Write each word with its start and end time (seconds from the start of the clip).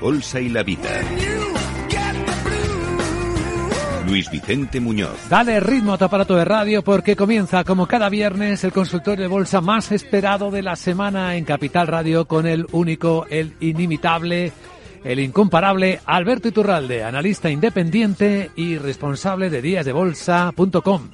Bolsa 0.00 0.40
y 0.40 0.48
la 0.48 0.62
Vida. 0.62 1.00
Luis 4.06 4.30
Vicente 4.30 4.80
Muñoz. 4.80 5.28
Dale 5.28 5.60
ritmo 5.60 5.92
a 5.92 5.98
tu 5.98 6.04
aparato 6.04 6.34
de 6.36 6.44
radio 6.44 6.82
porque 6.82 7.14
comienza 7.14 7.64
como 7.64 7.86
cada 7.86 8.08
viernes 8.08 8.64
el 8.64 8.72
consultorio 8.72 9.24
de 9.24 9.28
bolsa 9.28 9.60
más 9.60 9.92
esperado 9.92 10.50
de 10.50 10.62
la 10.62 10.76
semana 10.76 11.36
en 11.36 11.44
Capital 11.44 11.88
Radio 11.88 12.26
con 12.26 12.46
el 12.46 12.66
único, 12.72 13.26
el 13.28 13.54
inimitable, 13.60 14.52
el 15.04 15.18
incomparable 15.18 16.00
Alberto 16.06 16.48
Iturralde, 16.48 17.04
analista 17.04 17.50
independiente 17.50 18.50
y 18.56 18.78
responsable 18.78 19.50
de 19.50 19.60
díasdebolsa.com. 19.60 21.10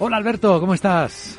Hola 0.00 0.16
Alberto, 0.16 0.58
¿cómo 0.58 0.74
estás? 0.74 1.38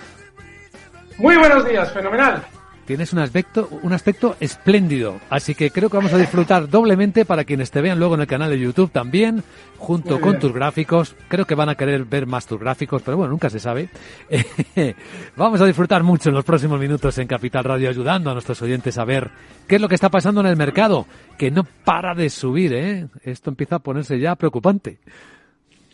Muy 1.17 1.35
buenos 1.35 1.67
días, 1.67 1.91
fenomenal. 1.91 2.45
Tienes 2.85 3.13
un 3.13 3.19
aspecto, 3.19 3.69
un 3.81 3.93
aspecto 3.93 4.35
espléndido, 4.41 5.21
así 5.29 5.55
que 5.55 5.71
creo 5.71 5.89
que 5.89 5.95
vamos 5.95 6.11
a 6.11 6.17
disfrutar 6.17 6.67
doblemente 6.67 7.23
para 7.23 7.45
quienes 7.45 7.71
te 7.71 7.79
vean 7.79 7.97
luego 7.97 8.15
en 8.15 8.21
el 8.21 8.27
canal 8.27 8.49
de 8.49 8.59
YouTube 8.59 8.91
también, 8.91 9.41
junto 9.77 10.19
con 10.19 10.37
tus 10.37 10.51
gráficos. 10.51 11.15
Creo 11.29 11.45
que 11.45 11.55
van 11.55 11.69
a 11.69 11.75
querer 11.75 12.03
ver 12.03 12.27
más 12.27 12.45
tus 12.45 12.59
gráficos, 12.59 13.01
pero 13.01 13.15
bueno, 13.15 13.31
nunca 13.31 13.49
se 13.49 13.59
sabe. 13.59 13.87
vamos 15.37 15.61
a 15.61 15.65
disfrutar 15.65 16.03
mucho 16.03 16.27
en 16.27 16.35
los 16.35 16.43
próximos 16.43 16.77
minutos 16.77 17.17
en 17.19 17.27
Capital 17.27 17.63
Radio, 17.63 17.89
ayudando 17.89 18.29
a 18.29 18.33
nuestros 18.33 18.61
oyentes 18.61 18.97
a 18.97 19.05
ver 19.05 19.31
qué 19.65 19.75
es 19.75 19.81
lo 19.81 19.87
que 19.87 19.95
está 19.95 20.09
pasando 20.09 20.41
en 20.41 20.47
el 20.47 20.57
mercado, 20.57 21.07
que 21.37 21.51
no 21.51 21.63
para 21.85 22.13
de 22.13 22.29
subir, 22.29 22.73
¿eh? 22.73 23.07
Esto 23.23 23.49
empieza 23.49 23.77
a 23.77 23.79
ponerse 23.79 24.19
ya 24.19 24.35
preocupante. 24.35 24.99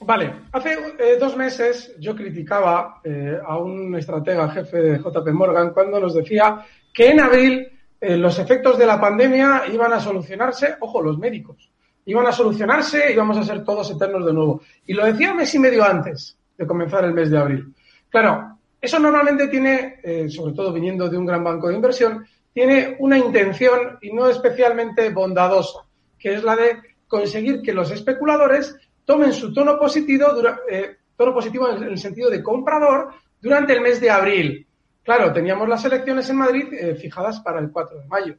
Vale, 0.01 0.33
hace 0.53 0.73
eh, 0.73 1.17
dos 1.19 1.35
meses 1.35 1.93
yo 1.99 2.15
criticaba 2.15 3.01
eh, 3.03 3.37
a 3.45 3.57
un 3.57 3.95
estratega 3.95 4.49
jefe 4.49 4.77
de 4.77 4.97
JP 4.97 5.27
Morgan 5.33 5.71
cuando 5.71 5.99
nos 5.99 6.13
decía 6.13 6.65
que 6.93 7.09
en 7.09 7.19
abril 7.19 7.67
eh, 8.01 8.17
los 8.17 8.39
efectos 8.39 8.77
de 8.77 8.85
la 8.85 8.99
pandemia 8.99 9.63
iban 9.71 9.93
a 9.93 9.99
solucionarse, 9.99 10.75
ojo, 10.79 11.01
los 11.01 11.17
médicos, 11.17 11.69
iban 12.05 12.25
a 12.27 12.31
solucionarse 12.31 13.09
y 13.09 13.13
íbamos 13.13 13.37
a 13.37 13.43
ser 13.43 13.63
todos 13.63 13.91
eternos 13.91 14.25
de 14.25 14.33
nuevo. 14.33 14.61
Y 14.85 14.93
lo 14.93 15.05
decía 15.05 15.33
mes 15.33 15.53
y 15.53 15.59
medio 15.59 15.83
antes 15.83 16.37
de 16.57 16.67
comenzar 16.67 17.05
el 17.05 17.13
mes 17.13 17.29
de 17.29 17.37
abril. 17.37 17.73
Claro, 18.09 18.57
eso 18.81 18.99
normalmente 18.99 19.47
tiene, 19.47 19.99
eh, 20.01 20.29
sobre 20.29 20.53
todo 20.53 20.71
viniendo 20.71 21.09
de 21.09 21.17
un 21.17 21.25
gran 21.25 21.43
banco 21.43 21.67
de 21.67 21.75
inversión, 21.75 22.25
tiene 22.53 22.95
una 22.99 23.17
intención 23.17 23.97
y 24.01 24.11
no 24.11 24.27
especialmente 24.27 25.09
bondadosa, 25.09 25.85
que 26.17 26.33
es 26.33 26.43
la 26.43 26.55
de 26.55 26.77
conseguir 27.07 27.61
que 27.61 27.73
los 27.73 27.91
especuladores 27.91 28.75
tomen 29.05 29.33
su 29.33 29.53
tono 29.53 29.77
positivo, 29.77 30.27
eh, 30.69 30.97
tono 31.15 31.33
positivo 31.33 31.69
en 31.69 31.83
el 31.83 31.97
sentido 31.97 32.29
de 32.29 32.41
comprador 32.41 33.09
durante 33.41 33.73
el 33.73 33.81
mes 33.81 33.99
de 33.99 34.09
abril. 34.09 34.67
Claro, 35.09 35.33
teníamos 35.33 35.67
las 35.67 35.83
elecciones 35.85 36.29
en 36.29 36.35
Madrid 36.35 36.71
eh, 36.71 36.93
fijadas 36.93 37.39
para 37.39 37.59
el 37.59 37.71
4 37.71 38.01
de 38.01 38.05
mayo. 38.05 38.35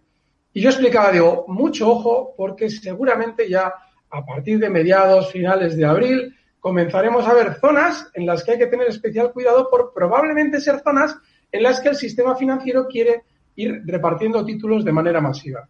Y 0.53 0.61
yo 0.61 0.69
explicaba, 0.69 1.11
digo, 1.11 1.45
mucho 1.49 1.91
ojo, 1.91 2.33
porque 2.37 2.71
seguramente 2.71 3.49
ya 3.49 3.75
a 4.09 4.25
partir 4.25 4.61
de 4.61 4.71
mediados, 4.71 5.33
finales 5.33 5.77
de 5.77 5.85
abril, 5.85 6.33
comenzaremos 6.61 7.27
a 7.27 7.35
ver 7.35 7.57
zonas 7.57 8.09
en 8.15 8.25
las 8.25 8.45
que 8.45 8.53
hay 8.53 8.59
que 8.59 8.69
tener 8.69 8.87
especial 8.87 9.33
cuidado 9.33 9.69
por 9.69 9.93
probablemente 9.93 10.61
ser 10.61 10.79
zonas 10.79 11.19
en 11.51 11.65
las 11.65 11.81
que 11.81 11.89
el 11.89 11.97
sistema 11.97 12.37
financiero 12.37 12.87
quiere 12.87 13.25
ir 13.57 13.83
repartiendo 13.85 14.45
títulos 14.45 14.85
de 14.85 14.93
manera 14.93 15.21
masiva. 15.21 15.69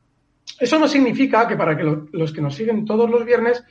Eso 0.59 0.79
no 0.79 0.87
significa 0.87 1.49
que 1.49 1.57
para 1.57 1.79
que 1.79 2.09
los 2.13 2.31
que 2.31 2.43
nos 2.43 2.55
siguen 2.55 2.85
todos 2.85 3.09
los 3.09 3.25
viernes 3.25 3.65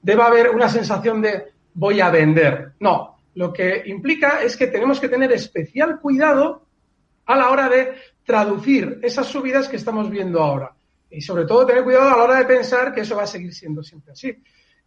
deba 0.00 0.28
haber 0.28 0.50
una 0.50 0.68
sensación 0.68 1.20
de 1.20 1.46
voy 1.74 2.00
a 2.00 2.10
vender. 2.10 2.74
No, 2.78 3.18
lo 3.34 3.52
que 3.52 3.82
implica 3.86 4.40
es 4.40 4.56
que 4.56 4.68
tenemos 4.68 5.00
que 5.00 5.08
tener 5.08 5.32
especial 5.32 5.98
cuidado 5.98 6.65
a 7.26 7.36
la 7.36 7.50
hora 7.50 7.68
de 7.68 7.94
traducir 8.24 8.98
esas 9.02 9.26
subidas 9.26 9.68
que 9.68 9.76
estamos 9.76 10.08
viendo 10.10 10.42
ahora. 10.42 10.72
Y 11.10 11.20
sobre 11.20 11.44
todo 11.44 11.66
tener 11.66 11.84
cuidado 11.84 12.08
a 12.08 12.16
la 12.16 12.24
hora 12.24 12.38
de 12.38 12.44
pensar 12.44 12.92
que 12.92 13.02
eso 13.02 13.16
va 13.16 13.22
a 13.22 13.28
seguir 13.28 13.54
siendo 13.54 13.82
siempre 13.82 14.12
así. 14.12 14.36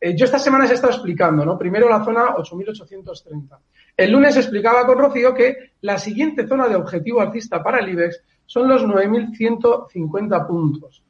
Eh, 0.01 0.16
yo 0.16 0.25
esta 0.25 0.39
semana 0.39 0.66
se 0.66 0.73
he 0.73 0.75
estado 0.75 0.94
explicando, 0.94 1.45
¿no? 1.45 1.57
Primero 1.57 1.89
la 1.89 2.03
zona 2.03 2.35
8.830. 2.35 3.57
El 3.97 4.11
lunes 4.11 4.38
explicaba 4.38 4.85
con 4.85 4.97
Rocío 4.97 5.33
que 5.33 5.72
la 5.81 5.97
siguiente 5.97 6.47
zona 6.47 6.67
de 6.67 6.75
objetivo 6.75 7.19
alcista 7.19 7.61
para 7.61 7.79
el 7.79 7.89
IBEX 7.89 8.23
son 8.45 8.67
los 8.67 8.83
9.150 8.83 10.47
puntos. 10.47 11.03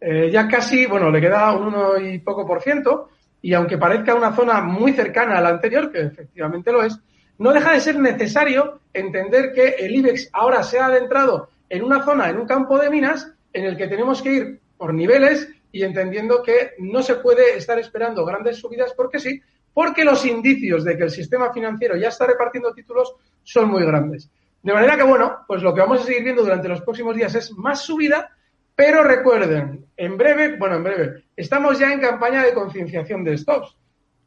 Eh, 0.00 0.30
ya 0.30 0.46
casi, 0.46 0.86
bueno, 0.86 1.10
le 1.10 1.20
queda 1.20 1.52
un 1.52 1.74
1 1.74 1.98
y 1.98 2.18
poco 2.20 2.46
por 2.46 2.62
ciento, 2.62 3.08
y 3.42 3.52
aunque 3.54 3.78
parezca 3.78 4.14
una 4.14 4.34
zona 4.34 4.60
muy 4.60 4.92
cercana 4.92 5.38
a 5.38 5.40
la 5.40 5.48
anterior, 5.48 5.90
que 5.90 6.00
efectivamente 6.00 6.70
lo 6.70 6.82
es, 6.82 6.98
no 7.38 7.52
deja 7.52 7.72
de 7.72 7.80
ser 7.80 7.98
necesario 7.98 8.80
entender 8.92 9.52
que 9.52 9.68
el 9.78 9.94
IBEX 9.94 10.30
ahora 10.32 10.62
se 10.62 10.78
ha 10.78 10.86
adentrado 10.86 11.50
en 11.68 11.82
una 11.82 12.02
zona, 12.04 12.30
en 12.30 12.38
un 12.38 12.46
campo 12.46 12.78
de 12.78 12.90
minas, 12.90 13.32
en 13.52 13.64
el 13.64 13.76
que 13.76 13.88
tenemos 13.88 14.22
que 14.22 14.32
ir 14.32 14.60
por 14.76 14.94
niveles 14.94 15.48
y 15.72 15.82
entendiendo 15.82 16.42
que 16.42 16.72
no 16.78 17.02
se 17.02 17.16
puede 17.16 17.56
estar 17.56 17.78
esperando 17.78 18.24
grandes 18.24 18.58
subidas 18.58 18.92
porque 18.94 19.18
sí, 19.18 19.40
porque 19.74 20.04
los 20.04 20.24
indicios 20.24 20.84
de 20.84 20.96
que 20.96 21.04
el 21.04 21.10
sistema 21.10 21.52
financiero 21.52 21.96
ya 21.96 22.08
está 22.08 22.26
repartiendo 22.26 22.72
títulos 22.72 23.14
son 23.42 23.70
muy 23.70 23.84
grandes. 23.84 24.30
De 24.62 24.72
manera 24.72 24.96
que, 24.96 25.02
bueno, 25.02 25.44
pues 25.46 25.62
lo 25.62 25.74
que 25.74 25.80
vamos 25.80 26.00
a 26.00 26.04
seguir 26.04 26.24
viendo 26.24 26.42
durante 26.42 26.68
los 26.68 26.80
próximos 26.80 27.14
días 27.14 27.34
es 27.34 27.52
más 27.52 27.82
subida, 27.82 28.30
pero 28.74 29.04
recuerden, 29.04 29.86
en 29.96 30.16
breve, 30.16 30.56
bueno, 30.56 30.76
en 30.76 30.84
breve, 30.84 31.24
estamos 31.36 31.78
ya 31.78 31.92
en 31.92 32.00
campaña 32.00 32.42
de 32.42 32.52
concienciación 32.52 33.22
de 33.22 33.38
stops 33.38 33.76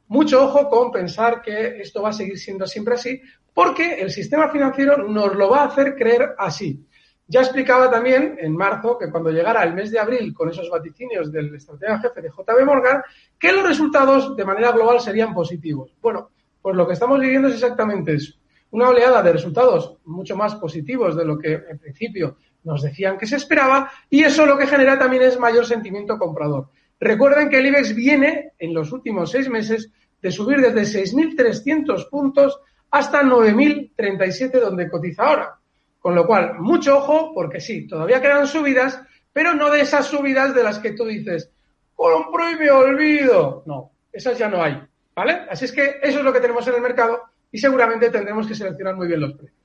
mucho 0.09 0.43
ojo 0.43 0.69
con 0.69 0.91
pensar 0.91 1.41
que 1.41 1.79
esto 1.79 2.01
va 2.01 2.09
a 2.09 2.13
seguir 2.13 2.37
siendo 2.37 2.67
siempre 2.67 2.95
así, 2.95 3.21
porque 3.53 4.01
el 4.01 4.11
sistema 4.11 4.49
financiero 4.49 5.07
nos 5.07 5.35
lo 5.35 5.49
va 5.49 5.61
a 5.61 5.65
hacer 5.67 5.95
creer 5.95 6.33
así. 6.37 6.85
Ya 7.27 7.41
explicaba 7.41 7.91
también 7.91 8.37
en 8.39 8.57
marzo 8.57 8.97
que 8.97 9.11
cuando 9.11 9.29
llegara 9.29 9.63
el 9.63 9.75
mes 9.75 9.91
de 9.91 9.99
abril 9.99 10.33
con 10.33 10.49
esos 10.49 10.67
vaticinios 10.67 11.31
del 11.31 11.53
estratega 11.53 11.99
jefe 11.99 12.21
de 12.21 12.29
JB 12.29 12.65
Morgan, 12.65 13.03
que 13.37 13.51
los 13.51 13.63
resultados 13.63 14.35
de 14.35 14.45
manera 14.45 14.71
global 14.71 14.99
serían 14.99 15.31
positivos. 15.31 15.95
Bueno, 16.01 16.31
pues 16.59 16.75
lo 16.75 16.87
que 16.87 16.93
estamos 16.93 17.19
viviendo 17.19 17.47
es 17.47 17.53
exactamente 17.53 18.15
eso. 18.15 18.33
Una 18.71 18.89
oleada 18.89 19.21
de 19.21 19.33
resultados 19.33 19.97
mucho 20.05 20.35
más 20.35 20.55
positivos 20.55 21.15
de 21.15 21.25
lo 21.25 21.37
que 21.37 21.53
en 21.53 21.77
principio 21.77 22.37
nos 22.63 22.81
decían 22.81 23.17
que 23.17 23.27
se 23.27 23.35
esperaba 23.35 23.91
y 24.09 24.23
eso 24.23 24.47
lo 24.47 24.57
que 24.57 24.65
genera 24.65 24.97
también 24.97 25.21
es 25.21 25.39
mayor 25.39 25.67
sentimiento 25.67 26.17
comprador. 26.17 26.69
Recuerden 26.99 27.49
que 27.49 27.57
el 27.57 27.67
IBEX 27.67 27.95
viene 27.95 28.51
en 28.59 28.73
los 28.73 28.91
últimos 28.91 29.31
seis 29.31 29.49
meses 29.49 29.91
de 30.21 30.31
subir 30.31 30.59
desde 30.59 31.01
6.300 31.03 32.09
puntos 32.09 32.59
hasta 32.91 33.23
9.037 33.23 34.59
donde 34.59 34.89
cotiza 34.89 35.23
ahora. 35.23 35.55
Con 35.99 36.15
lo 36.15 36.25
cual, 36.25 36.59
mucho 36.59 36.97
ojo, 36.97 37.33
porque 37.33 37.59
sí, 37.59 37.87
todavía 37.87 38.21
quedan 38.21 38.47
subidas, 38.47 39.01
pero 39.33 39.53
no 39.53 39.69
de 39.69 39.81
esas 39.81 40.07
subidas 40.07 40.55
de 40.55 40.63
las 40.63 40.79
que 40.79 40.91
tú 40.91 41.05
dices, 41.05 41.51
compro 41.93 42.49
y 42.49 42.55
me 42.55 42.71
olvido. 42.71 43.63
No, 43.65 43.91
esas 44.11 44.37
ya 44.37 44.49
no 44.49 44.63
hay, 44.63 44.81
¿vale? 45.15 45.41
Así 45.49 45.65
es 45.65 45.71
que 45.71 45.97
eso 46.01 46.19
es 46.19 46.23
lo 46.23 46.33
que 46.33 46.39
tenemos 46.39 46.67
en 46.67 46.75
el 46.75 46.81
mercado 46.81 47.21
y 47.51 47.57
seguramente 47.57 48.09
tendremos 48.09 48.47
que 48.47 48.55
seleccionar 48.55 48.95
muy 48.95 49.07
bien 49.07 49.21
los 49.21 49.33
precios. 49.33 49.58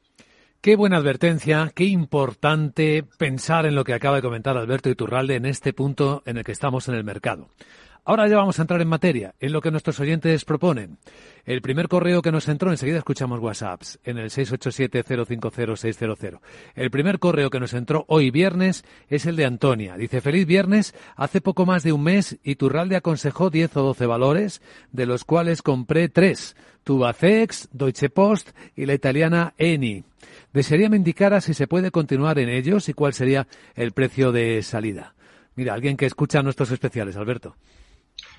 Qué 0.64 0.76
buena 0.76 0.96
advertencia, 0.96 1.70
qué 1.74 1.84
importante 1.84 3.04
pensar 3.18 3.66
en 3.66 3.74
lo 3.74 3.84
que 3.84 3.92
acaba 3.92 4.16
de 4.16 4.22
comentar 4.22 4.56
Alberto 4.56 4.88
Iturralde 4.88 5.34
en 5.34 5.44
este 5.44 5.74
punto 5.74 6.22
en 6.24 6.38
el 6.38 6.44
que 6.44 6.52
estamos 6.52 6.88
en 6.88 6.94
el 6.94 7.04
mercado. 7.04 7.48
Ahora 8.06 8.28
ya 8.28 8.36
vamos 8.36 8.58
a 8.58 8.62
entrar 8.62 8.82
en 8.82 8.88
materia, 8.88 9.34
en 9.40 9.52
lo 9.52 9.62
que 9.62 9.70
nuestros 9.70 9.98
oyentes 9.98 10.44
proponen. 10.44 10.98
El 11.46 11.62
primer 11.62 11.88
correo 11.88 12.20
que 12.20 12.32
nos 12.32 12.46
entró, 12.48 12.70
enseguida 12.70 12.98
escuchamos 12.98 13.40
WhatsApps, 13.40 13.98
en 14.04 14.18
el 14.18 14.28
687-050-600. 14.28 16.38
El 16.74 16.90
primer 16.90 17.18
correo 17.18 17.48
que 17.48 17.60
nos 17.60 17.72
entró 17.72 18.04
hoy 18.08 18.30
viernes 18.30 18.84
es 19.08 19.24
el 19.24 19.36
de 19.36 19.46
Antonia. 19.46 19.96
Dice, 19.96 20.20
feliz 20.20 20.46
viernes, 20.46 20.94
hace 21.16 21.40
poco 21.40 21.64
más 21.64 21.82
de 21.82 21.94
un 21.94 22.02
mes 22.02 22.36
Iturralde 22.44 22.96
aconsejó 22.96 23.48
10 23.48 23.74
o 23.78 23.82
12 23.82 24.04
valores, 24.04 24.60
de 24.92 25.06
los 25.06 25.24
cuales 25.24 25.62
compré 25.62 26.10
tres, 26.10 26.56
Tubacex, 26.84 27.70
Deutsche 27.72 28.10
Post 28.10 28.50
y 28.76 28.84
la 28.84 28.92
italiana 28.92 29.54
Eni. 29.56 30.04
Desearía 30.52 30.90
me 30.90 30.98
indicara 30.98 31.40
si 31.40 31.54
se 31.54 31.66
puede 31.66 31.90
continuar 31.90 32.38
en 32.38 32.50
ellos 32.50 32.90
y 32.90 32.92
cuál 32.92 33.14
sería 33.14 33.46
el 33.74 33.92
precio 33.92 34.30
de 34.30 34.62
salida. 34.62 35.14
Mira, 35.56 35.72
alguien 35.72 35.96
que 35.96 36.04
escucha 36.04 36.42
nuestros 36.42 36.70
especiales, 36.70 37.16
Alberto. 37.16 37.56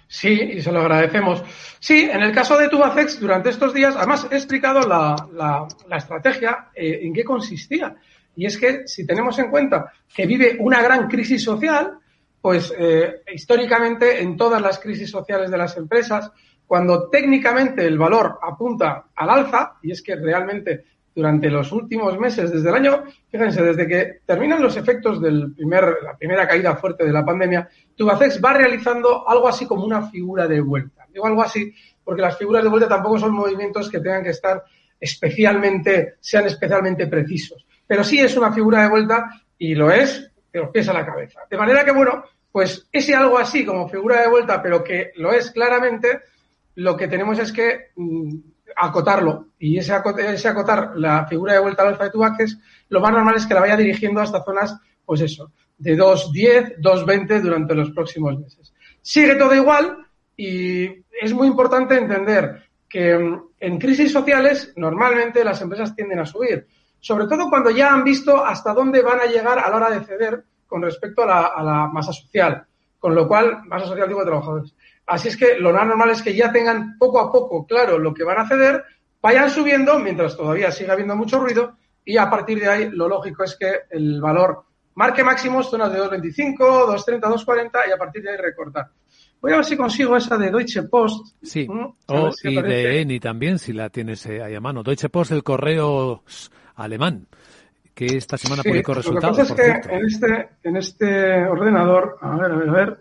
Sí, 0.07 0.29
y 0.29 0.61
se 0.61 0.71
lo 0.71 0.81
agradecemos. 0.81 1.43
Sí, 1.79 2.09
en 2.11 2.21
el 2.21 2.31
caso 2.31 2.57
de 2.57 2.69
Tubacex, 2.69 3.19
durante 3.19 3.49
estos 3.49 3.73
días, 3.73 3.95
además 3.95 4.27
he 4.31 4.35
explicado 4.35 4.81
la, 4.87 5.67
estrategia 5.97 6.69
eh, 6.75 6.99
en 7.03 7.13
qué 7.13 7.23
consistía. 7.23 7.95
Y 8.35 8.45
es 8.45 8.57
que 8.57 8.87
si 8.87 9.05
tenemos 9.05 9.39
en 9.39 9.49
cuenta 9.49 9.91
que 10.13 10.25
vive 10.25 10.57
una 10.59 10.81
gran 10.81 11.07
crisis 11.07 11.43
social, 11.43 11.97
pues 12.41 12.73
eh, 12.77 13.21
históricamente 13.33 14.21
en 14.21 14.37
todas 14.37 14.61
las 14.61 14.79
crisis 14.79 15.09
sociales 15.09 15.49
de 15.49 15.57
las 15.57 15.77
empresas, 15.77 16.31
cuando 16.67 17.09
técnicamente 17.09 17.85
el 17.85 17.97
valor 17.97 18.39
apunta 18.41 19.05
al 19.15 19.29
alza, 19.29 19.77
y 19.81 19.91
es 19.91 20.01
que 20.01 20.15
realmente 20.15 20.85
durante 21.15 21.49
los 21.49 21.71
últimos 21.71 22.19
meses, 22.19 22.51
desde 22.51 22.67
el 22.67 22.75
año, 22.75 23.03
fíjense, 23.31 23.63
desde 23.63 23.87
que 23.87 24.19
terminan 24.25 24.61
los 24.61 24.75
efectos 24.75 25.21
de 25.21 25.31
la 25.31 26.17
primera 26.17 26.47
caída 26.47 26.75
fuerte 26.75 27.05
de 27.05 27.13
la 27.13 27.23
pandemia, 27.23 27.69
Tubacex 27.95 28.41
va 28.43 28.53
realizando 28.53 29.27
algo 29.27 29.47
así 29.47 29.65
como 29.65 29.85
una 29.85 30.09
figura 30.09 30.45
de 30.45 30.59
vuelta. 30.59 31.07
Digo 31.13 31.25
algo 31.25 31.41
así 31.41 31.73
porque 32.03 32.21
las 32.21 32.37
figuras 32.37 32.63
de 32.63 32.69
vuelta 32.69 32.89
tampoco 32.89 33.17
son 33.17 33.33
movimientos 33.33 33.89
que 33.89 34.01
tengan 34.01 34.23
que 34.23 34.31
estar 34.31 34.63
especialmente, 34.99 36.15
sean 36.19 36.45
especialmente 36.45 37.07
precisos. 37.07 37.65
Pero 37.87 38.03
sí 38.03 38.19
es 38.19 38.35
una 38.35 38.51
figura 38.51 38.83
de 38.83 38.89
vuelta 38.89 39.29
y 39.57 39.73
lo 39.73 39.91
es 39.91 40.29
de 40.51 40.59
los 40.59 40.69
pies 40.69 40.89
a 40.89 40.93
la 40.93 41.05
cabeza. 41.05 41.41
De 41.49 41.57
manera 41.57 41.85
que, 41.85 41.91
bueno, 41.91 42.23
pues 42.51 42.87
ese 42.91 43.15
algo 43.15 43.37
así 43.37 43.65
como 43.65 43.89
figura 43.89 44.21
de 44.21 44.29
vuelta, 44.29 44.61
pero 44.61 44.83
que 44.83 45.11
lo 45.15 45.31
es 45.33 45.51
claramente, 45.51 46.19
lo 46.75 46.95
que 46.95 47.07
tenemos 47.07 47.39
es 47.39 47.51
que 47.51 47.91
mm, 47.95 48.37
acotarlo. 48.75 49.47
Y 49.59 49.77
ese, 49.77 49.93
acotar 49.93 50.91
la 50.95 51.25
figura 51.25 51.53
de 51.53 51.59
vuelta 51.59 51.81
al 51.83 51.89
alfa 51.89 52.05
de 52.05 52.09
Tubacex, 52.11 52.57
lo 52.89 53.01
más 53.01 53.13
normal 53.13 53.35
es 53.37 53.45
que 53.45 53.53
la 53.53 53.61
vaya 53.61 53.77
dirigiendo 53.77 54.21
hasta 54.21 54.43
zonas, 54.43 54.77
pues 55.05 55.21
eso, 55.21 55.51
de 55.77 55.97
2.10, 55.97 56.77
2.20 56.77 57.41
durante 57.41 57.75
los 57.75 57.91
próximos 57.91 58.37
meses. 58.39 58.73
Sigue 59.01 59.35
todo 59.35 59.55
igual 59.55 59.97
y 60.35 60.85
es 61.21 61.33
muy 61.33 61.47
importante 61.47 61.97
entender 61.97 62.63
que 62.89 63.17
mm, 63.17 63.43
en 63.59 63.79
crisis 63.79 64.11
sociales 64.11 64.73
normalmente 64.75 65.43
las 65.43 65.61
empresas 65.61 65.95
tienden 65.95 66.19
a 66.19 66.25
subir, 66.25 66.67
sobre 66.99 67.27
todo 67.27 67.49
cuando 67.49 67.69
ya 67.69 67.93
han 67.93 68.03
visto 68.03 68.43
hasta 68.43 68.73
dónde 68.73 69.01
van 69.01 69.19
a 69.19 69.25
llegar 69.25 69.59
a 69.59 69.69
la 69.69 69.75
hora 69.75 69.89
de 69.89 70.03
ceder 70.03 70.43
con 70.67 70.81
respecto 70.81 71.23
a 71.23 71.25
la, 71.25 71.41
a 71.47 71.63
la 71.63 71.87
masa 71.87 72.11
social, 72.11 72.65
con 72.99 73.13
lo 73.13 73.27
cual, 73.27 73.61
masa 73.65 73.85
social 73.85 74.07
digo 74.07 74.21
de 74.21 74.25
trabajadores. 74.25 74.73
Así 75.07 75.27
es 75.27 75.37
que 75.37 75.59
lo 75.59 75.71
más 75.71 75.85
normal 75.85 76.09
es 76.09 76.21
que 76.21 76.35
ya 76.35 76.51
tengan 76.51 76.97
poco 76.97 77.19
a 77.19 77.31
poco 77.31 77.65
claro 77.65 77.99
lo 77.99 78.13
que 78.13 78.23
van 78.23 78.39
a 78.39 78.47
ceder, 78.47 78.83
vayan 79.21 79.49
subiendo 79.49 79.99
mientras 79.99 80.35
todavía 80.35 80.71
siga 80.71 80.93
habiendo 80.93 81.15
mucho 81.15 81.39
ruido 81.39 81.77
y 82.03 82.17
a 82.17 82.29
partir 82.29 82.59
de 82.59 82.67
ahí 82.67 82.89
lo 82.91 83.07
lógico 83.07 83.43
es 83.43 83.55
que 83.55 83.81
el 83.89 84.21
valor 84.21 84.63
marque 84.95 85.23
máximos 85.23 85.69
zonas 85.69 85.91
de 85.91 85.99
2.25, 85.99 86.57
2.30, 86.57 87.19
2.40 87.21 87.71
y 87.87 87.91
a 87.91 87.97
partir 87.97 88.23
de 88.23 88.31
ahí 88.31 88.37
recortar. 88.37 88.89
Voy 89.41 89.53
a 89.53 89.57
ver 89.57 89.65
si 89.65 89.77
consigo 89.77 90.15
esa 90.17 90.37
de 90.37 90.49
Deutsche 90.49 90.83
Post. 90.83 91.35
Sí, 91.43 91.67
o, 92.07 92.31
y 92.43 92.61
de 92.61 93.01
Eni 93.01 93.19
también, 93.19 93.59
si 93.59 93.73
la 93.73 93.89
tienes 93.89 94.25
eh, 94.25 94.41
ahí 94.41 94.55
a 94.55 94.61
mano. 94.61 94.81
Deutsche 94.81 95.09
Post, 95.09 95.33
el 95.33 95.43
correo 95.43 96.23
alemán, 96.75 97.27
que 97.93 98.05
esta 98.05 98.37
semana 98.37 98.63
publicó 98.63 98.93
resultados. 98.93 99.37
Lo 99.37 99.43
que 99.43 99.51
pasa 99.51 99.77
es 99.77 99.85
que 99.85 99.95
en 99.95 100.05
este, 100.05 100.49
en 100.63 100.77
este 100.77 101.45
ordenador, 101.45 102.17
a 102.21 102.37
ver, 102.37 102.51
a 102.51 102.55
ver, 102.55 102.69
a 102.69 102.71
ver, 102.71 102.97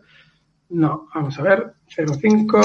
no, 0.74 1.08
vamos 1.14 1.38
a 1.38 1.42
ver, 1.42 1.74
05. 1.86 2.60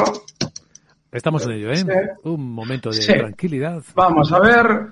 Estamos 1.11 1.45
en 1.45 1.51
ello, 1.51 1.71
¿eh? 1.71 1.85
Un 2.23 2.51
momento 2.53 2.89
de 2.89 3.05
tranquilidad. 3.05 3.83
Vamos 3.93 4.31
a 4.31 4.39
ver. 4.39 4.87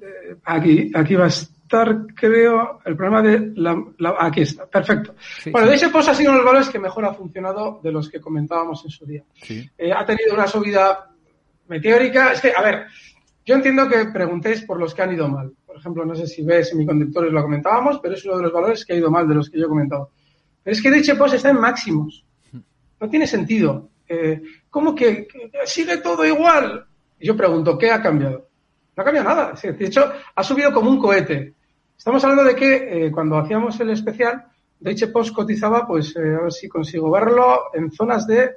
Eh, 0.00 0.36
aquí, 0.44 0.90
aquí 0.94 1.14
va 1.14 1.24
a 1.24 1.28
estar, 1.28 2.06
creo, 2.14 2.80
el 2.84 2.96
problema 2.96 3.22
de 3.22 3.52
la, 3.56 3.76
aquí 4.18 4.42
está, 4.42 4.66
perfecto. 4.66 5.14
bueno, 5.52 5.68
de 5.68 5.74
ese 5.74 5.90
post 5.90 6.08
ha 6.08 6.14
sido 6.14 6.30
uno 6.30 6.38
de 6.38 6.44
los 6.44 6.52
valores 6.52 6.70
que 6.70 6.78
mejor 6.78 7.04
ha 7.04 7.14
funcionado 7.14 7.80
de 7.82 7.92
los 7.92 8.08
que 8.08 8.20
comentábamos 8.20 8.84
en 8.84 8.90
su 8.90 9.04
día. 9.04 9.24
Eh, 9.76 9.92
ha 9.92 10.06
tenido 10.06 10.34
una 10.34 10.46
subida 10.46 11.10
meteórica. 11.68 12.32
Es 12.32 12.40
que, 12.40 12.52
a 12.56 12.62
ver, 12.62 12.86
yo 13.44 13.54
entiendo 13.54 13.86
que 13.86 14.06
preguntéis 14.06 14.62
por 14.62 14.78
los 14.78 14.94
que 14.94 15.02
han 15.02 15.12
ido 15.12 15.28
mal. 15.28 15.52
Por 15.66 15.76
ejemplo, 15.76 16.06
no 16.06 16.14
sé 16.14 16.26
si 16.26 16.42
ves 16.42 16.70
semiconductores 16.70 17.32
lo 17.32 17.42
comentábamos, 17.42 17.98
pero 18.00 18.14
es 18.14 18.24
uno 18.24 18.38
de 18.38 18.44
los 18.44 18.52
valores 18.52 18.84
que 18.86 18.94
ha 18.94 18.96
ido 18.96 19.10
mal 19.10 19.28
de 19.28 19.34
los 19.34 19.50
que 19.50 19.58
yo 19.58 19.66
he 19.66 19.68
comentado. 19.68 20.10
Es 20.68 20.82
que 20.82 20.90
Deutsche 20.90 21.14
Post 21.14 21.34
está 21.34 21.48
en 21.48 21.60
máximos. 21.60 22.26
No 23.00 23.08
tiene 23.08 23.26
sentido. 23.26 23.88
Eh, 24.06 24.42
¿Cómo 24.68 24.94
que, 24.94 25.26
sigue 25.64 25.96
todo 25.98 26.26
igual? 26.26 26.84
yo 27.18 27.34
pregunto, 27.34 27.78
¿qué 27.78 27.90
ha 27.90 28.02
cambiado? 28.02 28.48
No 28.94 29.00
ha 29.00 29.04
cambiado 29.04 29.28
nada. 29.28 29.52
De 29.62 29.86
hecho, 29.86 30.12
ha 30.34 30.44
subido 30.44 30.70
como 30.70 30.90
un 30.90 30.98
cohete. 30.98 31.54
Estamos 31.96 32.22
hablando 32.22 32.44
de 32.44 32.54
que 32.54 33.06
eh, 33.06 33.10
cuando 33.10 33.38
hacíamos 33.38 33.80
el 33.80 33.90
especial, 33.90 34.44
Deutsche 34.78 35.08
Post 35.08 35.34
cotizaba, 35.34 35.86
pues 35.86 36.14
eh, 36.14 36.36
a 36.38 36.42
ver 36.42 36.52
si 36.52 36.68
consigo 36.68 37.10
verlo, 37.10 37.72
en 37.72 37.90
zonas 37.90 38.26
de, 38.26 38.50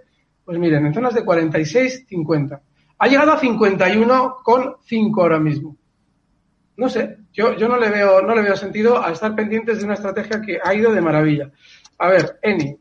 pues 0.43 0.59
miren, 0.59 0.87
en 0.87 0.93
zonas 0.93 1.13
de 1.13 1.23
46, 1.23 2.07
50. 2.09 2.61
Ha 2.97 3.07
llegado 3.07 3.31
a 3.31 3.39
51,5 3.39 5.21
ahora 5.21 5.39
mismo. 5.39 5.77
No 6.75 6.89
sé, 6.89 7.19
yo, 7.31 7.55
yo 7.55 7.69
no 7.69 7.77
le 7.77 7.89
veo, 7.89 8.21
no 8.21 8.35
le 8.35 8.41
veo 8.41 8.57
sentido 8.57 9.01
a 9.01 9.11
estar 9.11 9.33
pendientes 9.33 9.79
de 9.79 9.85
una 9.85 9.93
estrategia 9.93 10.41
que 10.41 10.59
ha 10.61 10.73
ido 10.73 10.91
de 10.91 10.99
maravilla. 10.99 11.51
A 12.01 12.09
ver, 12.09 12.39
Eni. 12.41 12.75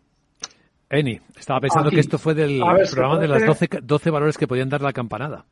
Eni, 0.88 1.20
estaba 1.38 1.60
pensando 1.60 1.90
que 1.90 2.00
esto 2.00 2.16
fue 2.16 2.32
del 2.32 2.58
programa 2.90 3.18
de 3.18 3.28
las 3.28 3.44
12, 3.44 3.68
12 3.82 4.10
valores 4.10 4.38
que 4.38 4.48
podían 4.48 4.70
dar 4.70 4.80
la 4.80 4.94
campanada. 4.94 5.44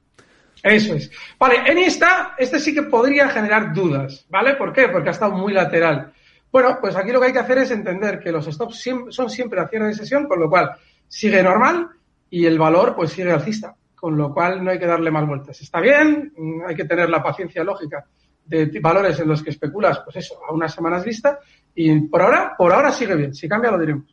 Eso 0.62 0.94
es. 0.94 1.10
Vale, 1.38 1.70
Eni 1.70 1.84
está, 1.84 2.34
este 2.38 2.60
sí 2.60 2.72
que 2.72 2.84
podría 2.84 3.28
generar 3.28 3.74
dudas, 3.74 4.24
¿vale? 4.30 4.54
¿Por 4.54 4.72
qué? 4.72 4.88
Porque 4.88 5.10
ha 5.10 5.12
estado 5.12 5.32
muy 5.32 5.52
lateral. 5.52 6.14
Bueno, 6.50 6.78
pues 6.80 6.96
aquí 6.96 7.12
lo 7.12 7.20
que 7.20 7.26
hay 7.26 7.32
que 7.34 7.40
hacer 7.40 7.58
es 7.58 7.70
entender 7.70 8.20
que 8.20 8.32
los 8.32 8.46
stops 8.46 8.82
son 9.10 9.28
siempre 9.28 9.60
a 9.60 9.68
cierre 9.68 9.88
de 9.88 9.94
sesión, 9.94 10.26
con 10.26 10.40
lo 10.40 10.48
cual 10.48 10.70
sigue 11.06 11.42
normal 11.42 11.90
y 12.30 12.46
el 12.46 12.58
valor 12.58 12.96
pues 12.96 13.12
sigue 13.12 13.30
alcista, 13.30 13.76
con 13.94 14.16
lo 14.16 14.32
cual 14.32 14.64
no 14.64 14.70
hay 14.70 14.78
que 14.78 14.87
darle 14.87 15.10
más 15.10 15.26
vueltas. 15.26 15.60
Está 15.60 15.78
bien, 15.78 16.32
hay 16.66 16.75
que 16.75 16.87
tener 16.87 17.10
la 17.10 17.22
paciencia 17.22 17.62
lógica 17.62 18.06
de 18.49 18.81
valores 18.81 19.21
en 19.21 19.28
los 19.28 19.43
que 19.43 19.50
especulas, 19.50 20.00
pues 20.05 20.17
eso, 20.17 20.38
a 20.49 20.52
unas 20.52 20.75
semanas 20.75 21.05
vista, 21.05 21.38
y 21.75 22.00
por 22.00 22.23
ahora, 22.23 22.55
por 22.57 22.73
ahora 22.73 22.90
sigue 22.90 23.14
bien. 23.14 23.35
Si 23.35 23.49
cambia, 23.49 23.71
lo 23.71 23.78
diremos. 23.78 24.05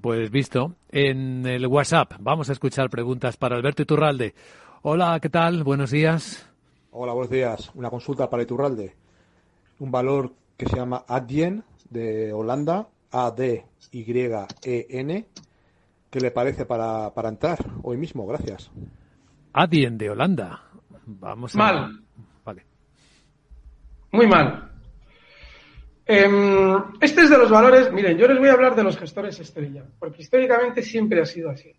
Pues 0.00 0.30
visto. 0.30 0.74
En 0.90 1.44
el 1.46 1.66
WhatsApp 1.66 2.14
vamos 2.20 2.48
a 2.48 2.52
escuchar 2.52 2.88
preguntas 2.88 3.36
para 3.36 3.56
Alberto 3.56 3.82
Iturralde. 3.82 4.34
Hola, 4.82 5.18
¿qué 5.20 5.28
tal? 5.28 5.62
Buenos 5.64 5.90
días. 5.90 6.48
Hola, 6.92 7.12
buenos 7.12 7.30
días. 7.30 7.70
Una 7.74 7.90
consulta 7.90 8.30
para 8.30 8.42
Iturralde. 8.42 8.94
Un 9.80 9.90
valor 9.90 10.32
que 10.56 10.66
se 10.66 10.76
llama 10.76 11.04
Adyen 11.08 11.64
de 11.90 12.32
Holanda, 12.32 12.88
A-D-Y-E-N. 13.10 13.66
¿Qué 16.10 16.20
le 16.20 16.30
parece 16.30 16.64
para, 16.66 17.12
para 17.14 17.28
entrar 17.28 17.58
hoy 17.82 17.96
mismo? 17.96 18.26
Gracias. 18.26 18.70
Adyen 19.52 19.98
de 19.98 20.10
Holanda. 20.10 20.62
Vamos 21.06 21.54
a... 21.54 21.58
Mal. 21.58 22.01
Muy 24.12 24.26
mal. 24.26 24.70
Em, 26.04 26.76
este 27.00 27.22
es 27.22 27.30
de 27.30 27.38
los 27.38 27.50
valores, 27.50 27.90
miren, 27.92 28.18
yo 28.18 28.28
les 28.28 28.38
voy 28.38 28.48
a 28.48 28.52
hablar 28.52 28.74
de 28.74 28.82
los 28.82 28.98
gestores 28.98 29.40
estrella, 29.40 29.84
porque 29.98 30.20
históricamente 30.20 30.82
siempre 30.82 31.22
ha 31.22 31.24
sido 31.24 31.50
así. 31.50 31.72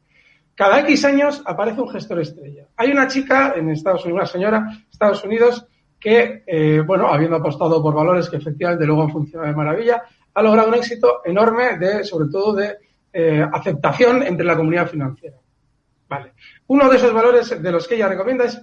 Cada 0.55 0.79
X 0.81 1.05
años 1.05 1.43
aparece 1.45 1.81
un 1.81 1.89
gestor 1.89 2.19
estrella. 2.21 2.67
Hay 2.75 2.91
una 2.91 3.07
chica 3.07 3.53
en 3.55 3.69
Estados 3.69 4.03
Unidos, 4.05 4.21
una 4.21 4.31
señora 4.31 4.57
en 4.57 4.85
Estados 4.91 5.23
Unidos, 5.23 5.67
que, 5.99 6.43
eh, 6.47 6.81
bueno, 6.85 7.07
habiendo 7.07 7.37
apostado 7.37 7.81
por 7.81 7.93
valores 7.93 8.29
que 8.29 8.37
efectivamente 8.37 8.85
luego 8.85 9.03
han 9.03 9.11
funcionado 9.11 9.49
de 9.49 9.55
maravilla, 9.55 10.03
ha 10.33 10.41
logrado 10.41 10.69
un 10.69 10.75
éxito 10.75 11.21
enorme 11.23 11.77
de, 11.77 12.03
sobre 12.03 12.29
todo, 12.29 12.53
de 12.53 12.77
eh, 13.11 13.45
aceptación 13.51 14.23
entre 14.23 14.45
la 14.45 14.57
comunidad 14.57 14.89
financiera. 14.89 15.37
Vale. 16.09 16.33
Uno 16.67 16.89
de 16.89 16.97
esos 16.97 17.13
valores 17.13 17.61
de 17.61 17.71
los 17.71 17.87
que 17.87 17.95
ella 17.95 18.07
recomienda 18.07 18.45
es. 18.45 18.59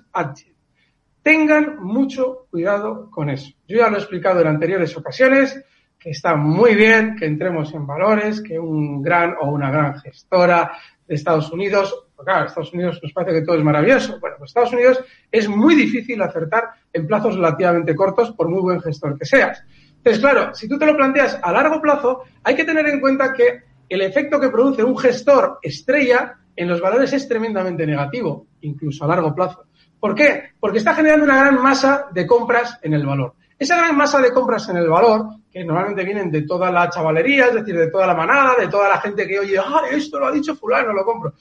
Tengan 1.22 1.78
mucho 1.82 2.46
cuidado 2.50 3.10
con 3.10 3.28
eso. 3.30 3.52
Yo 3.68 3.78
ya 3.78 3.90
lo 3.90 3.96
he 3.96 4.00
explicado 4.00 4.40
en 4.40 4.46
anteriores 4.46 4.96
ocasiones, 4.96 5.62
que 5.98 6.10
está 6.10 6.34
muy 6.34 6.74
bien 6.74 7.14
que 7.16 7.26
entremos 7.26 7.74
en 7.74 7.86
valores, 7.86 8.40
que 8.40 8.58
un 8.58 9.02
gran 9.02 9.34
o 9.40 9.50
una 9.50 9.70
gran 9.70 10.00
gestora 10.00 10.72
de 11.06 11.14
Estados 11.14 11.52
Unidos, 11.52 12.06
claro, 12.24 12.46
Estados 12.46 12.72
Unidos 12.72 13.00
nos 13.02 13.12
parece 13.12 13.38
que 13.38 13.44
todo 13.44 13.56
es 13.56 13.64
maravilloso. 13.64 14.18
Bueno, 14.18 14.36
pues 14.38 14.50
Estados 14.50 14.72
Unidos 14.72 15.04
es 15.30 15.48
muy 15.48 15.74
difícil 15.74 16.22
acertar 16.22 16.70
en 16.92 17.06
plazos 17.06 17.36
relativamente 17.36 17.94
cortos 17.94 18.32
por 18.32 18.48
muy 18.48 18.60
buen 18.62 18.80
gestor 18.80 19.18
que 19.18 19.26
seas. 19.26 19.62
Entonces, 19.96 20.22
claro, 20.22 20.54
si 20.54 20.66
tú 20.66 20.78
te 20.78 20.86
lo 20.86 20.96
planteas 20.96 21.38
a 21.42 21.52
largo 21.52 21.82
plazo, 21.82 22.22
hay 22.42 22.54
que 22.54 22.64
tener 22.64 22.86
en 22.88 23.00
cuenta 23.00 23.34
que 23.34 23.64
el 23.86 24.00
efecto 24.00 24.40
que 24.40 24.48
produce 24.48 24.82
un 24.82 24.96
gestor 24.96 25.58
estrella 25.60 26.38
en 26.56 26.68
los 26.68 26.80
valores 26.80 27.12
es 27.12 27.28
tremendamente 27.28 27.86
negativo, 27.86 28.46
incluso 28.62 29.04
a 29.04 29.08
largo 29.08 29.34
plazo. 29.34 29.66
¿Por 30.00 30.14
qué? 30.14 30.52
Porque 30.58 30.78
está 30.78 30.94
generando 30.94 31.24
una 31.24 31.38
gran 31.38 31.62
masa 31.62 32.08
de 32.10 32.26
compras 32.26 32.78
en 32.82 32.94
el 32.94 33.06
valor. 33.06 33.34
Esa 33.58 33.76
gran 33.76 33.94
masa 33.94 34.20
de 34.20 34.32
compras 34.32 34.66
en 34.70 34.78
el 34.78 34.88
valor, 34.88 35.26
que 35.52 35.62
normalmente 35.62 36.04
vienen 36.04 36.30
de 36.30 36.42
toda 36.42 36.72
la 36.72 36.88
chavalería, 36.88 37.48
es 37.48 37.54
decir, 37.54 37.76
de 37.76 37.90
toda 37.90 38.06
la 38.06 38.14
manada, 38.14 38.54
de 38.58 38.68
toda 38.68 38.88
la 38.88 38.98
gente 38.98 39.26
que 39.26 39.38
oye, 39.38 39.58
ah, 39.58 39.82
esto 39.90 40.18
lo 40.18 40.28
ha 40.28 40.32
dicho 40.32 40.56
fulano, 40.56 40.94
lo 40.94 41.04
compro. 41.04 41.34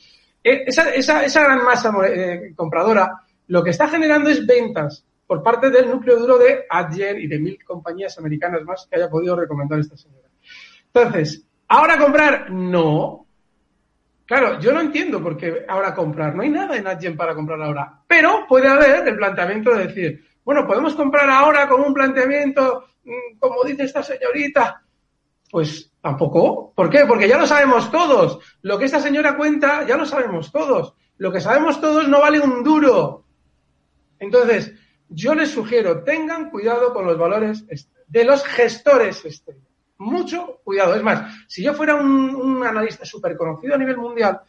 Eh, 0.43 0.63
esa, 0.67 0.89
esa, 0.89 1.23
esa, 1.23 1.43
gran 1.43 1.63
masa 1.63 1.93
eh, 2.07 2.53
compradora 2.55 3.21
lo 3.47 3.63
que 3.63 3.71
está 3.71 3.87
generando 3.87 4.29
es 4.29 4.45
ventas 4.45 5.05
por 5.25 5.41
parte 5.41 5.69
del 5.69 5.89
núcleo 5.89 6.17
duro 6.17 6.37
de 6.37 6.65
Adyen 6.69 7.19
y 7.19 7.27
de 7.27 7.39
mil 7.39 7.63
compañías 7.63 8.17
americanas 8.17 8.63
más 8.63 8.87
que 8.89 8.97
haya 8.97 9.09
podido 9.09 9.35
recomendar 9.35 9.79
esta 9.79 9.95
señora. 9.95 10.27
Entonces, 10.93 11.45
¿ahora 11.67 11.97
comprar? 11.97 12.51
No. 12.51 13.25
Claro, 14.29 14.59
yo 14.59 14.71
no 14.71 14.81
entiendo 14.81 15.23
por 15.23 15.35
qué 15.35 15.65
ahora 15.67 15.95
comprar. 15.95 16.35
No 16.35 16.43
hay 16.43 16.49
nada 16.49 16.77
en 16.77 16.85
Adyen 16.85 17.17
para 17.17 17.33
comprar 17.33 17.59
ahora. 17.63 18.03
Pero 18.07 18.45
puede 18.47 18.67
haber 18.67 19.07
el 19.07 19.15
planteamiento 19.15 19.73
de 19.73 19.87
decir, 19.87 20.23
bueno, 20.45 20.67
podemos 20.67 20.93
comprar 20.93 21.27
ahora 21.27 21.67
con 21.67 21.81
un 21.81 21.91
planteamiento, 21.95 22.89
mm, 23.05 23.39
como 23.39 23.63
dice 23.63 23.85
esta 23.85 24.03
señorita. 24.03 24.83
Pues 25.49 25.91
tampoco. 25.99 26.71
¿Por 26.75 26.91
qué? 26.91 27.07
Porque 27.07 27.27
ya 27.27 27.39
lo 27.39 27.47
sabemos 27.47 27.89
todos. 27.89 28.37
Lo 28.61 28.77
que 28.77 28.85
esta 28.85 28.99
señora 28.99 29.35
cuenta, 29.35 29.83
ya 29.87 29.97
lo 29.97 30.05
sabemos 30.05 30.51
todos. 30.51 30.93
Lo 31.17 31.31
que 31.31 31.41
sabemos 31.41 31.81
todos 31.81 32.07
no 32.07 32.21
vale 32.21 32.39
un 32.39 32.63
duro. 32.63 33.25
Entonces, 34.19 34.71
yo 35.07 35.33
les 35.33 35.49
sugiero, 35.49 36.03
tengan 36.03 36.51
cuidado 36.51 36.93
con 36.93 37.07
los 37.07 37.17
valores 37.17 37.65
de 38.07 38.23
los 38.25 38.45
gestores 38.45 39.25
estrella. 39.25 39.68
Mucho 39.99 40.61
cuidado. 40.63 40.95
Es 40.95 41.03
más, 41.03 41.45
si 41.47 41.61
yo 41.61 41.73
fuera 41.73 41.95
un, 41.95 42.65
analista 42.65 43.05
súper 43.05 43.35
conocido 43.35 43.75
a 43.75 43.77
nivel 43.77 43.97
mundial, 43.97 44.39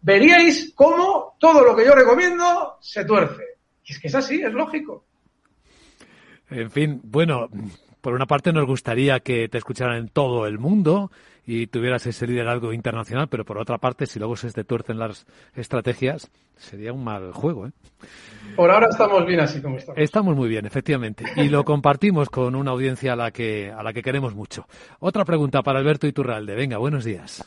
veríais 0.00 0.72
cómo 0.74 1.36
todo 1.38 1.64
lo 1.64 1.76
que 1.76 1.84
yo 1.84 1.94
recomiendo 1.94 2.76
se 2.80 3.04
tuerce. 3.04 3.42
Y 3.84 3.92
es 3.92 4.00
que 4.00 4.08
es 4.08 4.14
así, 4.14 4.42
es 4.42 4.52
lógico. 4.52 5.04
En 6.50 6.70
fin, 6.70 7.00
bueno, 7.04 7.48
por 8.00 8.14
una 8.14 8.26
parte 8.26 8.52
nos 8.52 8.66
gustaría 8.66 9.20
que 9.20 9.48
te 9.48 9.58
escucharan 9.58 9.96
en 9.96 10.08
todo 10.08 10.46
el 10.46 10.58
mundo 10.58 11.10
y 11.46 11.68
tuvieras 11.68 12.04
ese 12.06 12.26
liderazgo 12.26 12.72
internacional, 12.72 13.28
pero 13.28 13.44
por 13.44 13.58
otra 13.58 13.78
parte, 13.78 14.06
si 14.06 14.18
luego 14.18 14.36
se 14.36 14.50
te 14.50 14.64
tuercen 14.64 14.98
las 14.98 15.24
estrategias, 15.54 16.30
sería 16.56 16.92
un 16.92 17.04
mal 17.04 17.32
juego. 17.32 17.68
¿eh? 17.68 17.72
Por 18.56 18.70
ahora 18.70 18.88
estamos 18.90 19.26
bien 19.26 19.40
así 19.40 19.60
como 19.60 19.76
estamos. 19.76 20.00
Estamos 20.00 20.34
muy 20.34 20.48
bien, 20.48 20.64
efectivamente, 20.64 21.24
y 21.36 21.48
lo 21.48 21.64
compartimos 21.64 22.30
con 22.30 22.54
una 22.54 22.70
audiencia 22.70 23.12
a 23.12 23.16
la 23.16 23.30
que 23.30 23.70
a 23.70 23.82
la 23.82 23.92
que 23.92 24.02
queremos 24.02 24.34
mucho. 24.34 24.66
Otra 25.00 25.24
pregunta 25.24 25.62
para 25.62 25.78
Alberto 25.78 26.06
Iturralde. 26.06 26.54
Venga, 26.54 26.78
buenos 26.78 27.04
días. 27.04 27.44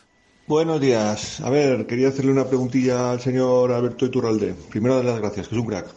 Buenos 0.48 0.80
días. 0.80 1.42
A 1.42 1.50
ver, 1.50 1.86
quería 1.86 2.10
hacerle 2.10 2.32
una 2.32 2.46
preguntilla 2.46 3.12
al 3.12 3.20
señor 3.20 3.72
Alberto 3.72 4.06
Iturralde. 4.06 4.54
Primero, 4.70 4.96
dar 4.98 5.06
las 5.06 5.20
gracias, 5.20 5.48
que 5.48 5.56
es 5.56 5.62
un 5.62 5.68
crack. 5.68 5.88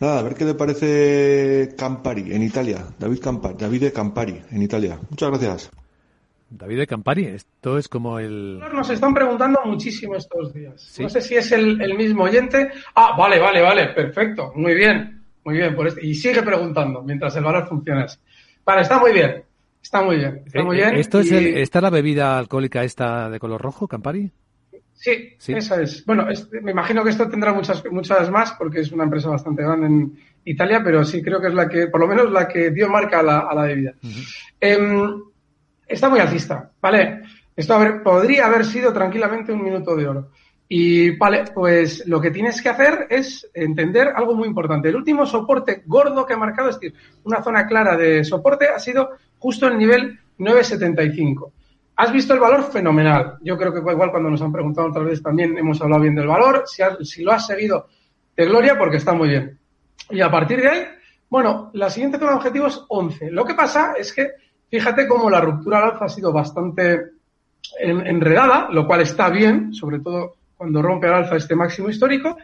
Nada, 0.00 0.20
a 0.20 0.22
ver 0.22 0.34
qué 0.34 0.44
le 0.44 0.54
parece 0.54 1.74
Campari 1.76 2.32
en 2.32 2.42
Italia. 2.42 2.84
David 2.98 3.20
Campari, 3.20 3.56
David 3.58 3.92
Campari 3.92 4.42
en 4.50 4.62
Italia. 4.62 4.98
Muchas 5.10 5.30
gracias. 5.30 5.70
David 6.50 6.86
Campari, 6.88 7.26
esto 7.26 7.76
es 7.76 7.88
como 7.88 8.18
el... 8.18 8.58
Nos 8.58 8.88
están 8.90 9.12
preguntando 9.12 9.60
muchísimo 9.66 10.16
estos 10.16 10.52
días. 10.54 10.96
No 10.98 11.08
sé 11.08 11.20
si 11.20 11.36
es 11.36 11.52
el, 11.52 11.76
mismo 11.96 12.24
oyente. 12.24 12.70
Ah, 12.94 13.14
vale, 13.18 13.38
vale, 13.38 13.60
vale, 13.60 13.88
perfecto. 13.88 14.52
Muy 14.54 14.74
bien, 14.74 15.22
muy 15.44 15.56
bien. 15.56 15.74
Por 15.76 15.88
este. 15.88 16.06
Y 16.06 16.14
sigue 16.14 16.42
preguntando 16.42 17.02
mientras 17.02 17.36
el 17.36 17.44
valor 17.44 17.68
funciona 17.68 18.04
así. 18.04 18.18
Vale, 18.64 18.82
está 18.82 18.98
muy 18.98 19.12
bien. 19.12 19.42
Está 19.82 20.02
muy 20.02 20.16
bien. 20.16 20.42
Está 20.46 20.62
muy 20.62 20.76
bien. 20.76 20.96
Eh, 20.96 21.00
¿Esto 21.00 21.20
es 21.20 21.30
¿Está 21.30 21.80
la 21.80 21.90
bebida 21.90 22.38
alcohólica 22.38 22.82
esta 22.82 23.28
de 23.28 23.38
color 23.38 23.60
rojo, 23.60 23.86
Campari? 23.86 24.30
Sí, 24.98 25.36
esa 25.46 25.80
es. 25.80 26.04
Bueno, 26.04 26.26
me 26.62 26.72
imagino 26.72 27.04
que 27.04 27.10
esto 27.10 27.28
tendrá 27.28 27.52
muchas, 27.52 27.84
muchas 27.90 28.30
más 28.30 28.52
porque 28.58 28.80
es 28.80 28.90
una 28.90 29.04
empresa 29.04 29.28
bastante 29.28 29.62
grande 29.62 29.86
en 29.86 30.18
Italia, 30.44 30.82
pero 30.82 31.04
sí 31.04 31.22
creo 31.22 31.40
que 31.40 31.46
es 31.46 31.54
la 31.54 31.68
que, 31.68 31.86
por 31.86 32.00
lo 32.00 32.08
menos 32.08 32.32
la 32.32 32.48
que 32.48 32.70
dio 32.70 32.88
marca 32.88 33.20
a 33.20 33.22
la, 33.22 33.38
a 33.38 33.54
la 33.54 33.62
bebida. 33.62 33.94
Em, 34.60 35.22
está 35.88 36.08
muy 36.08 36.20
alcista, 36.20 36.70
¿vale? 36.80 37.22
Esto 37.56 37.76
podría 38.04 38.46
haber 38.46 38.64
sido 38.64 38.92
tranquilamente 38.92 39.52
un 39.52 39.62
minuto 39.62 39.96
de 39.96 40.06
oro. 40.06 40.30
Y 40.68 41.16
vale, 41.16 41.44
pues 41.54 42.06
lo 42.06 42.20
que 42.20 42.30
tienes 42.30 42.60
que 42.60 42.68
hacer 42.68 43.06
es 43.08 43.50
entender 43.54 44.08
algo 44.14 44.34
muy 44.34 44.46
importante. 44.46 44.90
El 44.90 44.96
último 44.96 45.24
soporte 45.24 45.82
gordo 45.86 46.26
que 46.26 46.34
ha 46.34 46.38
marcado, 46.38 46.68
es 46.68 46.78
decir, 46.78 46.94
una 47.24 47.42
zona 47.42 47.66
clara 47.66 47.96
de 47.96 48.22
soporte, 48.22 48.68
ha 48.68 48.78
sido 48.78 49.10
justo 49.38 49.66
el 49.66 49.78
nivel 49.78 50.20
975. 50.36 51.52
Has 51.96 52.12
visto 52.12 52.34
el 52.34 52.40
valor 52.40 52.64
fenomenal. 52.70 53.38
Yo 53.42 53.56
creo 53.56 53.72
que 53.72 53.80
igual 53.80 54.10
cuando 54.10 54.30
nos 54.30 54.42
han 54.42 54.52
preguntado 54.52 54.88
otra 54.88 55.02
vez 55.02 55.22
también 55.22 55.56
hemos 55.56 55.80
hablado 55.80 56.02
bien 56.02 56.14
del 56.14 56.28
valor. 56.28 56.64
Si, 56.66 57.24
lo 57.24 57.32
has 57.32 57.46
seguido, 57.46 57.88
de 58.36 58.44
gloria 58.44 58.78
porque 58.78 58.98
está 58.98 59.14
muy 59.14 59.30
bien. 59.30 59.58
Y 60.10 60.20
a 60.20 60.30
partir 60.30 60.60
de 60.60 60.68
ahí, 60.68 60.84
bueno, 61.28 61.70
la 61.72 61.90
siguiente 61.90 62.18
zona 62.18 62.32
de 62.32 62.36
objetivo 62.36 62.66
es 62.66 62.80
11. 62.88 63.30
Lo 63.30 63.44
que 63.44 63.54
pasa 63.54 63.94
es 63.98 64.12
que 64.12 64.28
fíjate 64.68 65.06
cómo 65.06 65.30
la 65.30 65.40
ruptura 65.40 65.78
al 65.78 65.92
alza 65.92 66.04
ha 66.06 66.08
sido 66.08 66.32
bastante 66.32 67.12
enredada, 67.80 68.68
lo 68.70 68.86
cual 68.86 69.02
está 69.02 69.28
bien, 69.30 69.74
sobre 69.74 70.00
todo 70.00 70.36
cuando 70.56 70.82
rompe 70.82 71.06
al 71.08 71.14
alza 71.14 71.36
este 71.36 71.54
máximo 71.54 71.88
histórico. 71.88 72.36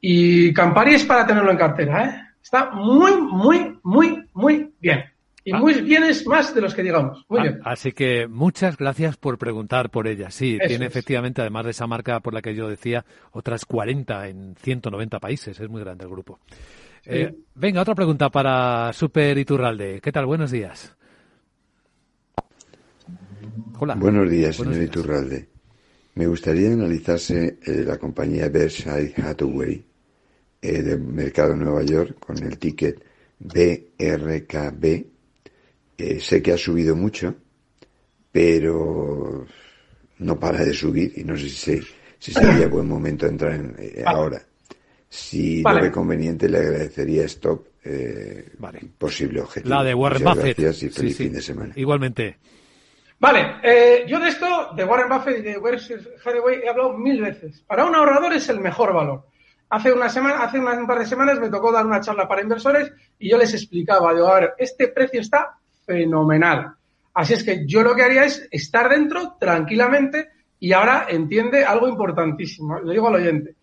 Y 0.00 0.52
Campari 0.52 0.94
es 0.94 1.04
para 1.04 1.26
tenerlo 1.26 1.50
en 1.50 1.56
cartera, 1.56 2.04
¿eh? 2.04 2.22
Está 2.42 2.70
muy, 2.70 3.20
muy, 3.20 3.78
muy, 3.84 4.24
muy 4.34 4.72
bien. 4.80 5.04
Y 5.44 5.52
ah. 5.52 5.58
muy 5.58 5.80
bien 5.80 6.04
es 6.04 6.26
más 6.26 6.54
de 6.54 6.60
los 6.60 6.74
que 6.74 6.82
digamos. 6.82 7.24
Muy 7.28 7.40
ah, 7.40 7.42
bien. 7.42 7.60
Así 7.64 7.92
que 7.92 8.26
muchas 8.26 8.76
gracias 8.76 9.16
por 9.16 9.38
preguntar 9.38 9.90
por 9.90 10.06
ella. 10.06 10.30
Sí, 10.30 10.58
tiene 10.66 10.86
efectivamente, 10.86 11.40
además 11.40 11.64
de 11.64 11.70
esa 11.70 11.86
marca 11.86 12.20
por 12.20 12.34
la 12.34 12.42
que 12.42 12.54
yo 12.54 12.68
decía, 12.68 13.04
otras 13.30 13.64
40 13.64 14.28
en 14.28 14.56
190 14.56 15.18
países. 15.20 15.58
Es 15.58 15.68
muy 15.68 15.80
grande 15.80 16.04
el 16.04 16.10
grupo. 16.10 16.40
Eh, 17.04 17.34
venga, 17.54 17.82
otra 17.82 17.94
pregunta 17.94 18.28
para 18.30 18.92
Super 18.92 19.36
Iturralde. 19.38 20.00
¿Qué 20.00 20.12
tal? 20.12 20.26
Buenos 20.26 20.50
días. 20.50 20.96
Hola. 23.78 23.94
Buenos 23.94 24.30
días, 24.30 24.56
señor 24.56 24.82
Iturralde. 24.82 25.48
Me 26.14 26.26
gustaría 26.26 26.72
analizarse 26.72 27.58
eh, 27.64 27.84
la 27.86 27.98
compañía 27.98 28.48
Berkshire 28.48 29.14
Hathaway 29.16 29.84
eh, 30.60 30.82
del 30.82 31.00
mercado 31.00 31.50
de 31.52 31.64
Nueva 31.64 31.82
York 31.82 32.16
con 32.18 32.38
el 32.38 32.58
ticket 32.58 33.02
BRKB 33.38 35.12
eh, 36.02 36.18
sé 36.20 36.42
que 36.42 36.52
ha 36.52 36.58
subido 36.58 36.96
mucho, 36.96 37.34
pero 38.32 39.46
no 40.18 40.40
para 40.40 40.64
de 40.64 40.74
subir 40.74 41.12
y 41.16 41.22
no 41.22 41.36
sé 41.36 41.48
si, 41.48 41.80
si 42.18 42.32
sería 42.32 42.66
buen 42.66 42.88
momento 42.88 43.26
entrar 43.26 43.52
en, 43.52 43.76
eh, 43.78 44.02
ahora. 44.04 44.42
Si 45.08 45.62
no 45.62 45.74
ve 45.74 45.92
conveniente, 45.92 46.48
le 46.48 46.58
agradecería 46.58 47.24
stop 47.26 47.66
eh, 47.84 48.50
vale. 48.58 48.80
posible 48.98 49.42
objetivo. 49.42 49.74
La 49.74 49.84
de 49.84 49.94
Warren 49.94 50.24
Buffett. 50.24 50.58
Gracias 50.58 50.82
y 50.82 50.88
feliz 50.88 51.16
fin 51.16 51.32
de 51.32 51.42
semana. 51.42 51.72
Igualmente. 51.76 52.38
Vale, 53.22 53.60
eh, 53.62 54.04
yo 54.08 54.18
de 54.18 54.30
esto, 54.30 54.70
de 54.74 54.84
Warren 54.84 55.08
Buffett 55.08 55.38
y 55.38 55.42
de 55.42 55.58
Berkshire 55.60 56.02
Hathaway, 56.24 56.62
he 56.64 56.68
hablado 56.68 56.98
mil 56.98 57.22
veces. 57.22 57.62
Para 57.68 57.84
un 57.84 57.94
ahorrador 57.94 58.32
es 58.32 58.48
el 58.48 58.58
mejor 58.58 58.92
valor. 58.92 59.26
Hace 59.70 59.92
una 59.92 60.08
semana, 60.08 60.42
hace 60.42 60.58
un 60.58 60.88
par 60.88 60.98
de 60.98 61.06
semanas 61.06 61.38
me 61.38 61.48
tocó 61.48 61.70
dar 61.70 61.86
una 61.86 62.00
charla 62.00 62.26
para 62.26 62.42
inversores 62.42 62.92
y 63.20 63.30
yo 63.30 63.38
les 63.38 63.54
explicaba, 63.54 64.12
digo, 64.12 64.26
a 64.26 64.40
ver, 64.40 64.54
este 64.58 64.88
precio 64.88 65.20
está 65.20 65.56
fenomenal. 65.86 66.74
Así 67.14 67.34
es 67.34 67.44
que 67.44 67.64
yo 67.64 67.84
lo 67.84 67.94
que 67.94 68.02
haría 68.02 68.24
es 68.24 68.48
estar 68.50 68.88
dentro 68.88 69.36
tranquilamente 69.38 70.30
y 70.58 70.72
ahora 70.72 71.06
entiende 71.08 71.64
algo 71.64 71.86
importantísimo. 71.86 72.80
Le 72.80 72.92
digo 72.92 73.06
al 73.06 73.14
oyente, 73.14 73.54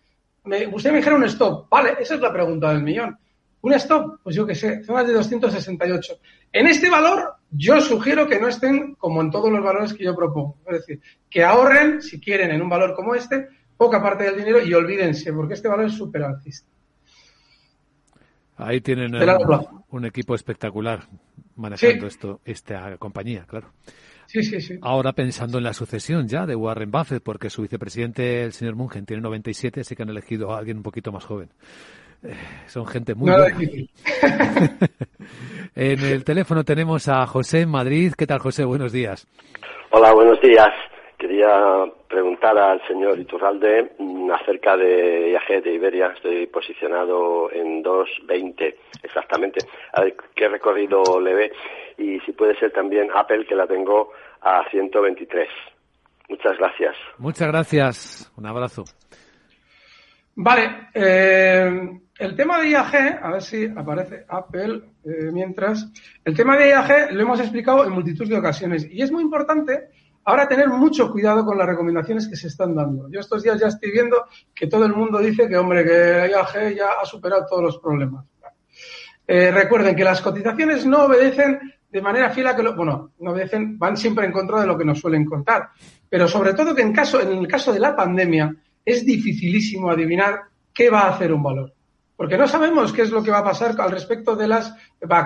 me, 0.44 0.68
usted 0.68 0.90
me 0.90 0.96
dijera 0.96 1.16
un 1.16 1.24
stop. 1.24 1.68
Vale, 1.68 1.96
esa 2.00 2.14
es 2.14 2.20
la 2.22 2.32
pregunta 2.32 2.70
del 2.70 2.82
millón. 2.82 3.18
¿Un 3.62 3.74
stop? 3.74 4.20
Pues 4.22 4.34
yo 4.34 4.46
qué 4.46 4.54
sé, 4.54 4.82
zonas 4.84 5.06
de 5.06 5.12
268. 5.12 6.18
En 6.52 6.66
este 6.66 6.88
valor, 6.88 7.34
yo 7.50 7.80
sugiero 7.80 8.26
que 8.26 8.40
no 8.40 8.48
estén 8.48 8.94
como 8.94 9.20
en 9.20 9.30
todos 9.30 9.50
los 9.50 9.62
valores 9.62 9.92
que 9.92 10.04
yo 10.04 10.16
propongo. 10.16 10.56
Es 10.66 10.78
decir, 10.78 11.00
que 11.28 11.44
ahorren, 11.44 12.00
si 12.00 12.20
quieren, 12.20 12.50
en 12.50 12.62
un 12.62 12.68
valor 12.68 12.94
como 12.94 13.14
este, 13.14 13.48
poca 13.76 14.02
parte 14.02 14.24
del 14.24 14.36
dinero 14.36 14.62
y 14.62 14.72
olvídense, 14.72 15.32
porque 15.32 15.54
este 15.54 15.68
valor 15.68 15.86
es 15.86 15.94
súper 15.94 16.22
alcista. 16.22 16.68
Ahí 18.56 18.80
tienen 18.80 19.12
un 19.90 20.04
equipo 20.04 20.34
espectacular 20.34 21.00
manejando 21.56 22.06
esto, 22.06 22.40
esta 22.44 22.96
compañía, 22.98 23.44
claro. 23.46 23.72
Sí, 24.26 24.42
sí, 24.42 24.60
sí. 24.60 24.78
Ahora 24.80 25.12
pensando 25.12 25.58
en 25.58 25.64
la 25.64 25.72
sucesión 25.72 26.28
ya 26.28 26.46
de 26.46 26.54
Warren 26.54 26.90
Buffett, 26.90 27.22
porque 27.22 27.50
su 27.50 27.62
vicepresidente, 27.62 28.44
el 28.44 28.52
señor 28.52 28.76
Mungen, 28.76 29.04
tiene 29.04 29.22
97, 29.22 29.80
así 29.80 29.96
que 29.96 30.02
han 30.02 30.10
elegido 30.10 30.52
a 30.52 30.58
alguien 30.58 30.76
un 30.76 30.82
poquito 30.82 31.10
más 31.10 31.24
joven. 31.24 31.50
Eh, 32.22 32.34
son 32.66 32.86
gente 32.86 33.14
muy 33.14 33.30
en 35.74 36.00
el 36.00 36.24
teléfono 36.24 36.64
tenemos 36.64 37.08
a 37.08 37.26
José 37.26 37.62
en 37.62 37.70
Madrid. 37.70 38.12
¿Qué 38.16 38.26
tal, 38.26 38.40
José? 38.40 38.64
Buenos 38.64 38.92
días. 38.92 39.26
Hola, 39.90 40.12
buenos 40.12 40.40
días. 40.40 40.68
Quería 41.16 41.84
preguntar 42.08 42.56
al 42.58 42.86
señor 42.86 43.18
Iturralde 43.18 43.92
mm, 43.98 44.30
acerca 44.32 44.76
de 44.76 45.30
IAG 45.32 45.62
de 45.62 45.74
Iberia. 45.74 46.12
Estoy 46.14 46.46
posicionado 46.46 47.50
en 47.52 47.82
2.20 47.82 48.74
exactamente. 49.02 49.60
A 49.92 50.02
ver 50.02 50.16
qué 50.34 50.48
recorrido 50.48 51.20
le 51.20 51.34
ve 51.34 51.52
y 51.98 52.20
si 52.20 52.32
puede 52.32 52.58
ser 52.58 52.72
también 52.72 53.08
Apple, 53.14 53.46
que 53.46 53.54
la 53.54 53.66
tengo 53.66 54.12
a 54.42 54.62
123. 54.70 55.48
Muchas 56.28 56.58
gracias. 56.58 56.96
Muchas 57.18 57.48
gracias. 57.48 58.32
Un 58.36 58.46
abrazo. 58.46 58.84
Vale, 60.36 60.88
eh, 60.94 62.00
el 62.20 62.36
tema 62.36 62.60
de 62.60 62.68
IAG, 62.68 63.18
a 63.22 63.30
ver 63.32 63.42
si 63.42 63.64
aparece 63.64 64.26
Apple 64.28 64.82
eh, 65.04 65.30
mientras. 65.32 65.90
El 66.22 66.36
tema 66.36 66.56
de 66.56 66.68
IAG 66.68 67.12
lo 67.12 67.22
hemos 67.22 67.40
explicado 67.40 67.84
en 67.86 67.92
multitud 67.92 68.28
de 68.28 68.36
ocasiones 68.36 68.86
y 68.90 69.00
es 69.00 69.10
muy 69.10 69.22
importante 69.22 69.88
ahora 70.24 70.46
tener 70.46 70.68
mucho 70.68 71.10
cuidado 71.10 71.46
con 71.46 71.56
las 71.56 71.66
recomendaciones 71.66 72.28
que 72.28 72.36
se 72.36 72.48
están 72.48 72.74
dando. 72.74 73.10
Yo 73.10 73.20
estos 73.20 73.42
días 73.42 73.58
ya 73.58 73.68
estoy 73.68 73.90
viendo 73.90 74.26
que 74.54 74.66
todo 74.66 74.84
el 74.84 74.94
mundo 74.94 75.18
dice 75.18 75.48
que, 75.48 75.56
hombre, 75.56 75.82
que 75.82 76.30
IAG 76.30 76.76
ya 76.76 76.90
ha 77.02 77.06
superado 77.06 77.46
todos 77.48 77.62
los 77.62 77.78
problemas. 77.78 78.26
Eh, 79.26 79.50
recuerden 79.50 79.96
que 79.96 80.04
las 80.04 80.20
cotizaciones 80.20 80.84
no 80.84 81.04
obedecen 81.04 81.58
de 81.90 82.02
manera 82.02 82.30
fiel 82.30 82.48
a 82.48 82.54
que 82.54 82.62
lo, 82.62 82.76
bueno, 82.76 83.12
no 83.20 83.30
obedecen, 83.30 83.78
van 83.78 83.96
siempre 83.96 84.26
en 84.26 84.32
contra 84.32 84.60
de 84.60 84.66
lo 84.66 84.76
que 84.76 84.84
nos 84.84 85.00
suelen 85.00 85.24
contar. 85.24 85.70
Pero 86.08 86.28
sobre 86.28 86.52
todo 86.52 86.74
que 86.74 86.82
en 86.82 86.92
caso, 86.92 87.18
en 87.20 87.38
el 87.38 87.48
caso 87.48 87.72
de 87.72 87.80
la 87.80 87.96
pandemia, 87.96 88.54
es 88.84 89.06
dificilísimo 89.06 89.90
adivinar 89.90 90.42
qué 90.74 90.90
va 90.90 91.02
a 91.02 91.14
hacer 91.14 91.32
un 91.32 91.42
valor. 91.42 91.72
Porque 92.20 92.36
no 92.36 92.46
sabemos 92.46 92.92
qué 92.92 93.00
es 93.00 93.10
lo 93.10 93.22
que 93.22 93.30
va 93.30 93.38
a 93.38 93.44
pasar 93.44 93.74
al 93.80 93.92
respecto 93.92 94.36
de 94.36 94.46
las, 94.46 94.76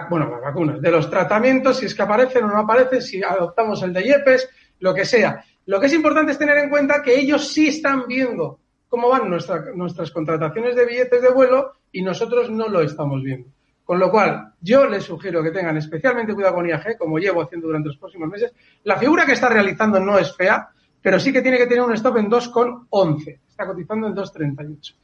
bueno, 0.08 0.30
las 0.30 0.40
vacunas, 0.40 0.80
de 0.80 0.92
los 0.92 1.10
tratamientos, 1.10 1.78
si 1.78 1.86
es 1.86 1.94
que 1.96 2.02
aparecen 2.02 2.44
o 2.44 2.46
no 2.46 2.58
aparecen, 2.60 3.02
si 3.02 3.20
adoptamos 3.20 3.82
el 3.82 3.92
de 3.92 4.06
IEPES, 4.06 4.48
lo 4.78 4.94
que 4.94 5.04
sea. 5.04 5.44
Lo 5.66 5.80
que 5.80 5.86
es 5.86 5.92
importante 5.92 6.30
es 6.30 6.38
tener 6.38 6.56
en 6.58 6.70
cuenta 6.70 7.02
que 7.02 7.18
ellos 7.18 7.48
sí 7.48 7.66
están 7.66 8.06
viendo 8.06 8.60
cómo 8.88 9.08
van 9.08 9.28
nuestras 9.28 10.12
contrataciones 10.12 10.76
de 10.76 10.86
billetes 10.86 11.20
de 11.20 11.32
vuelo 11.32 11.72
y 11.90 12.00
nosotros 12.00 12.48
no 12.48 12.68
lo 12.68 12.80
estamos 12.80 13.24
viendo. 13.24 13.48
Con 13.82 13.98
lo 13.98 14.08
cual, 14.08 14.52
yo 14.60 14.86
les 14.86 15.02
sugiero 15.02 15.42
que 15.42 15.50
tengan 15.50 15.76
especialmente 15.76 16.32
cuidado 16.32 16.54
con 16.54 16.68
IAG, 16.68 16.96
como 16.96 17.18
llevo 17.18 17.42
haciendo 17.42 17.66
durante 17.66 17.88
los 17.88 17.98
próximos 17.98 18.28
meses. 18.28 18.52
La 18.84 18.98
figura 18.98 19.26
que 19.26 19.32
está 19.32 19.48
realizando 19.48 19.98
no 19.98 20.16
es 20.16 20.32
fea, 20.36 20.68
pero 21.02 21.18
sí 21.18 21.32
que 21.32 21.42
tiene 21.42 21.58
que 21.58 21.66
tener 21.66 21.82
un 21.82 21.94
stop 21.94 22.18
en 22.18 22.30
2,11. 22.30 23.40
Está 23.48 23.66
cotizando 23.66 24.06
en 24.06 24.14
2,38. 24.14 24.94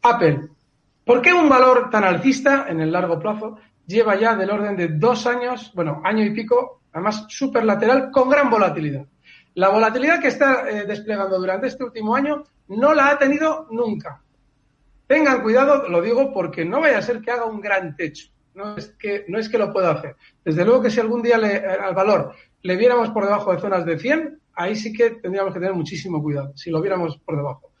Apple. 0.00 0.48
¿Por 1.08 1.22
qué 1.22 1.32
un 1.32 1.48
valor 1.48 1.88
tan 1.88 2.04
alcista 2.04 2.66
en 2.68 2.82
el 2.82 2.92
largo 2.92 3.18
plazo 3.18 3.56
lleva 3.86 4.14
ya 4.16 4.36
del 4.36 4.50
orden 4.50 4.76
de 4.76 4.88
dos 4.88 5.26
años, 5.26 5.72
bueno, 5.74 6.02
año 6.04 6.22
y 6.22 6.34
pico, 6.34 6.82
además 6.92 7.24
superlateral, 7.30 8.10
con 8.10 8.28
gran 8.28 8.50
volatilidad? 8.50 9.06
La 9.54 9.70
volatilidad 9.70 10.20
que 10.20 10.28
está 10.28 10.68
eh, 10.68 10.84
desplegando 10.84 11.38
durante 11.38 11.68
este 11.68 11.82
último 11.82 12.14
año 12.14 12.44
no 12.68 12.92
la 12.92 13.08
ha 13.08 13.18
tenido 13.18 13.68
nunca. 13.70 14.20
Tengan 15.06 15.40
cuidado, 15.40 15.88
lo 15.88 16.02
digo 16.02 16.30
porque 16.30 16.66
no 16.66 16.82
vaya 16.82 16.98
a 16.98 17.02
ser 17.02 17.22
que 17.22 17.30
haga 17.30 17.46
un 17.46 17.62
gran 17.62 17.96
techo. 17.96 18.28
No 18.52 18.76
es 18.76 18.88
que, 18.98 19.24
no 19.28 19.38
es 19.38 19.48
que 19.48 19.56
lo 19.56 19.72
pueda 19.72 19.92
hacer. 19.92 20.14
Desde 20.44 20.62
luego 20.62 20.82
que 20.82 20.90
si 20.90 21.00
algún 21.00 21.22
día 21.22 21.38
le, 21.38 21.56
al 21.56 21.94
valor 21.94 22.34
le 22.60 22.76
viéramos 22.76 23.08
por 23.08 23.24
debajo 23.24 23.54
de 23.54 23.60
zonas 23.60 23.86
de 23.86 23.98
100, 23.98 24.42
ahí 24.56 24.76
sí 24.76 24.92
que 24.92 25.12
tendríamos 25.12 25.54
que 25.54 25.60
tener 25.60 25.74
muchísimo 25.74 26.22
cuidado, 26.22 26.52
si 26.54 26.70
lo 26.70 26.82
viéramos 26.82 27.16
por 27.16 27.34
debajo. 27.34 27.72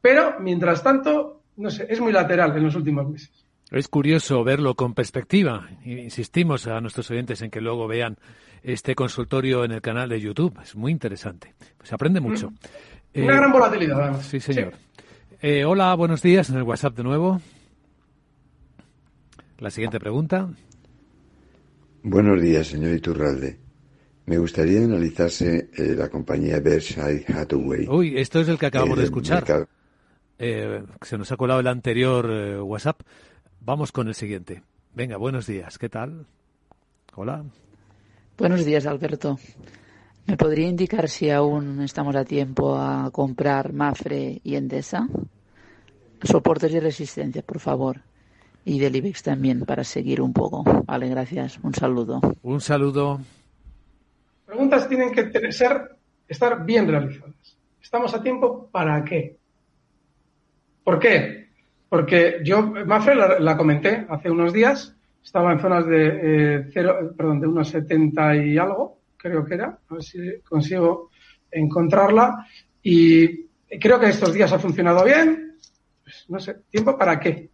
Pero, 0.00 0.38
mientras 0.38 0.84
tanto, 0.84 1.42
no 1.56 1.70
sé, 1.70 1.86
es 1.88 2.00
muy 2.00 2.12
lateral 2.12 2.56
en 2.56 2.64
los 2.64 2.74
últimos 2.74 3.08
meses. 3.08 3.30
Es 3.70 3.88
curioso 3.88 4.44
verlo 4.44 4.74
con 4.74 4.94
perspectiva. 4.94 5.68
Insistimos 5.84 6.66
a 6.68 6.80
nuestros 6.80 7.10
oyentes 7.10 7.42
en 7.42 7.50
que 7.50 7.60
luego 7.60 7.88
vean 7.88 8.16
este 8.62 8.94
consultorio 8.94 9.64
en 9.64 9.72
el 9.72 9.80
canal 9.80 10.08
de 10.08 10.20
YouTube. 10.20 10.56
Es 10.62 10.76
muy 10.76 10.92
interesante. 10.92 11.54
Se 11.82 11.94
aprende 11.94 12.20
mucho. 12.20 12.50
Mm. 13.14 13.24
Una 13.24 13.36
gran 13.36 13.52
volatilidad, 13.52 14.00
además. 14.00 14.26
Sí, 14.26 14.38
señor. 14.38 14.74
Eh, 15.42 15.64
hola, 15.64 15.94
buenos 15.94 16.22
días 16.22 16.48
en 16.50 16.56
el 16.56 16.62
WhatsApp 16.62 16.96
de 16.96 17.02
nuevo. 17.02 17.40
La 19.58 19.70
siguiente 19.70 19.98
pregunta. 19.98 20.48
Buenos 22.02 22.40
días, 22.40 22.68
señor 22.68 22.94
Iturralde. 22.94 23.58
Me 24.26 24.38
gustaría 24.38 24.84
analizarse 24.84 25.70
eh, 25.76 25.94
la 25.96 26.08
compañía 26.08 26.60
Berkshire 26.60 27.24
Hathaway. 27.28 27.86
Uy, 27.88 28.18
esto 28.18 28.40
es 28.40 28.48
el 28.48 28.58
que 28.58 28.66
acabamos 28.66 28.98
de 28.98 29.04
escuchar. 29.04 29.68
Eh, 30.38 30.82
se 31.02 31.18
nos 31.18 31.32
ha 31.32 31.36
colado 31.36 31.60
el 31.60 31.66
anterior 31.66 32.26
WhatsApp. 32.62 33.00
Vamos 33.60 33.92
con 33.92 34.08
el 34.08 34.14
siguiente. 34.14 34.62
Venga, 34.94 35.16
buenos 35.16 35.46
días. 35.46 35.78
¿Qué 35.78 35.88
tal? 35.88 36.26
Hola. 37.14 37.44
Buenos 38.38 38.64
días, 38.64 38.86
Alberto. 38.86 39.38
¿Me 40.26 40.36
podría 40.36 40.68
indicar 40.68 41.08
si 41.08 41.30
aún 41.30 41.80
estamos 41.82 42.16
a 42.16 42.24
tiempo 42.24 42.76
a 42.76 43.10
comprar 43.10 43.72
Mafre 43.72 44.40
y 44.42 44.56
Endesa? 44.56 45.08
Soportes 46.22 46.72
y 46.72 46.80
resistencia, 46.80 47.42
por 47.42 47.60
favor. 47.60 48.00
Y 48.64 48.78
del 48.78 48.96
IBEX 48.96 49.22
también, 49.22 49.64
para 49.64 49.84
seguir 49.84 50.20
un 50.20 50.32
poco. 50.32 50.64
Vale, 50.84 51.08
gracias. 51.08 51.58
Un 51.62 51.72
saludo. 51.74 52.20
Un 52.42 52.60
saludo. 52.60 53.20
Preguntas 54.44 54.88
tienen 54.88 55.12
que 55.12 55.52
ser, 55.52 55.96
estar 56.26 56.64
bien 56.64 56.88
realizadas. 56.88 57.56
¿Estamos 57.80 58.12
a 58.14 58.22
tiempo 58.22 58.68
para 58.72 59.04
qué? 59.04 59.35
¿Por 60.86 61.00
qué? 61.00 61.48
Porque 61.88 62.38
yo, 62.44 62.62
Mafre 62.62 63.16
la, 63.16 63.56
comenté 63.56 64.06
hace 64.08 64.30
unos 64.30 64.52
días, 64.52 64.94
estaba 65.20 65.52
en 65.52 65.58
zonas 65.58 65.84
de, 65.84 66.06
eh, 66.22 66.70
cero, 66.72 67.12
perdón, 67.16 67.40
de 67.40 67.48
unos 67.48 67.70
70 67.70 68.36
y 68.36 68.56
algo, 68.56 69.00
creo 69.16 69.44
que 69.44 69.54
era, 69.54 69.80
a 69.88 69.94
ver 69.94 70.04
si 70.04 70.40
consigo 70.48 71.10
encontrarla. 71.50 72.46
Y 72.84 73.46
creo 73.80 73.98
que 73.98 74.10
estos 74.10 74.32
días 74.32 74.52
ha 74.52 74.60
funcionado 74.60 75.04
bien. 75.04 75.56
Pues, 76.04 76.24
no 76.28 76.38
sé, 76.38 76.54
¿tiempo 76.70 76.96
para 76.96 77.18
qué? 77.18 77.50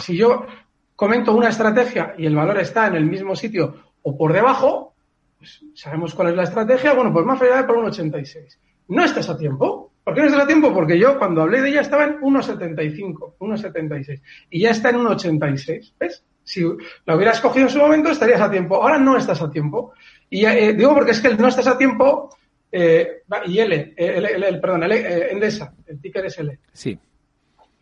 si 0.00 0.16
yo 0.16 0.46
comento 0.94 1.34
una 1.34 1.48
estrategia 1.48 2.14
y 2.16 2.26
el 2.26 2.36
valor 2.36 2.58
está 2.58 2.86
en 2.86 2.94
el 2.94 3.06
mismo 3.06 3.34
sitio 3.34 3.74
o 4.02 4.16
por 4.16 4.32
debajo, 4.32 4.94
pues 5.36 5.64
sabemos 5.74 6.14
cuál 6.14 6.28
es 6.28 6.36
la 6.36 6.44
estrategia. 6.44 6.94
Bueno, 6.94 7.12
pues 7.12 7.26
más 7.26 7.42
allá 7.42 7.56
de 7.56 7.64
por 7.64 7.78
un 7.78 7.86
86. 7.86 8.60
No 8.86 9.04
estás 9.04 9.28
a 9.28 9.36
tiempo. 9.36 9.91
¿Por 10.04 10.14
qué 10.14 10.20
no 10.20 10.26
estás 10.26 10.42
a 10.42 10.46
tiempo? 10.46 10.72
Porque 10.72 10.98
yo 10.98 11.18
cuando 11.18 11.42
hablé 11.42 11.60
de 11.60 11.68
ella 11.68 11.82
estaba 11.82 12.04
en 12.04 12.20
1,75, 12.20 13.36
1,76 13.38 14.20
y 14.50 14.60
ya 14.60 14.70
está 14.70 14.90
en 14.90 14.96
1,86. 14.96 15.92
¿Ves? 15.98 16.24
Si 16.44 16.64
la 17.06 17.16
hubieras 17.16 17.40
cogido 17.40 17.66
en 17.66 17.72
su 17.72 17.78
momento 17.78 18.10
estarías 18.10 18.40
a 18.40 18.50
tiempo. 18.50 18.82
Ahora 18.82 18.98
no 18.98 19.16
estás 19.16 19.40
a 19.40 19.50
tiempo. 19.50 19.92
Y 20.28 20.44
eh, 20.44 20.72
digo 20.72 20.94
porque 20.94 21.12
es 21.12 21.20
que 21.20 21.34
no 21.34 21.48
estás 21.48 21.68
a 21.68 21.78
tiempo. 21.78 22.36
Eh, 22.70 23.22
y 23.46 23.58
L, 23.58 23.94
el, 23.96 24.60
perdón, 24.60 24.82
L, 24.84 24.96
eh, 24.96 25.32
Endesa, 25.32 25.74
el 25.86 26.00
ticker 26.00 26.24
es 26.26 26.38
L. 26.38 26.58
Sí. 26.72 26.98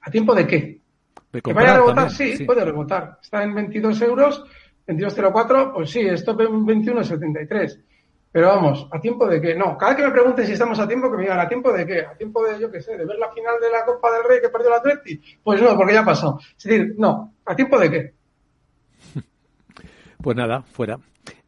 ¿A 0.03 0.11
tiempo 0.11 0.35
de 0.35 0.47
qué? 0.47 0.81
¿Que 1.43 1.53
vaya 1.53 1.75
a 1.75 1.77
rebotar? 1.77 2.11
Sí, 2.11 2.45
puede 2.45 2.65
rebotar. 2.65 3.19
Está 3.23 3.45
en 3.45 3.55
22 3.55 4.03
euros, 4.03 4.45
22.04, 4.87 5.73
pues 5.75 5.91
sí, 5.91 6.01
stop 6.01 6.41
en 6.41 6.67
21.73. 6.67 7.81
Pero 8.33 8.47
vamos, 8.47 8.87
¿a 8.93 9.01
tiempo 9.01 9.27
de 9.27 9.41
qué? 9.41 9.55
No, 9.57 9.77
cada 9.77 9.97
que 9.97 10.05
me 10.05 10.13
pregunten 10.13 10.47
si 10.47 10.53
estamos 10.53 10.79
a 10.79 10.87
tiempo, 10.87 11.11
que 11.11 11.17
me 11.17 11.23
digan, 11.25 11.41
¿a 11.41 11.49
tiempo 11.49 11.73
de 11.73 11.85
qué? 11.85 12.01
¿A 12.03 12.15
tiempo 12.17 12.45
de, 12.45 12.61
yo 12.61 12.71
qué 12.71 12.81
sé, 12.81 12.97
de 12.97 13.05
ver 13.05 13.19
la 13.19 13.31
final 13.33 13.55
de 13.61 13.71
la 13.71 13.85
Copa 13.85 14.13
del 14.13 14.25
Rey 14.25 14.41
que 14.41 14.49
perdió 14.49 14.71
la 14.71 14.77
Atleti? 14.77 15.21
Pues 15.43 15.61
no, 15.61 15.77
porque 15.77 15.95
ya 15.95 16.05
pasado. 16.05 16.39
Es 16.57 16.63
decir, 16.63 16.95
no, 16.97 17.35
¿a 17.45 17.57
tiempo 17.57 17.79
de 17.79 17.91
qué? 17.91 18.15
Pues 20.23 20.37
nada, 20.37 20.61
fuera. 20.61 20.99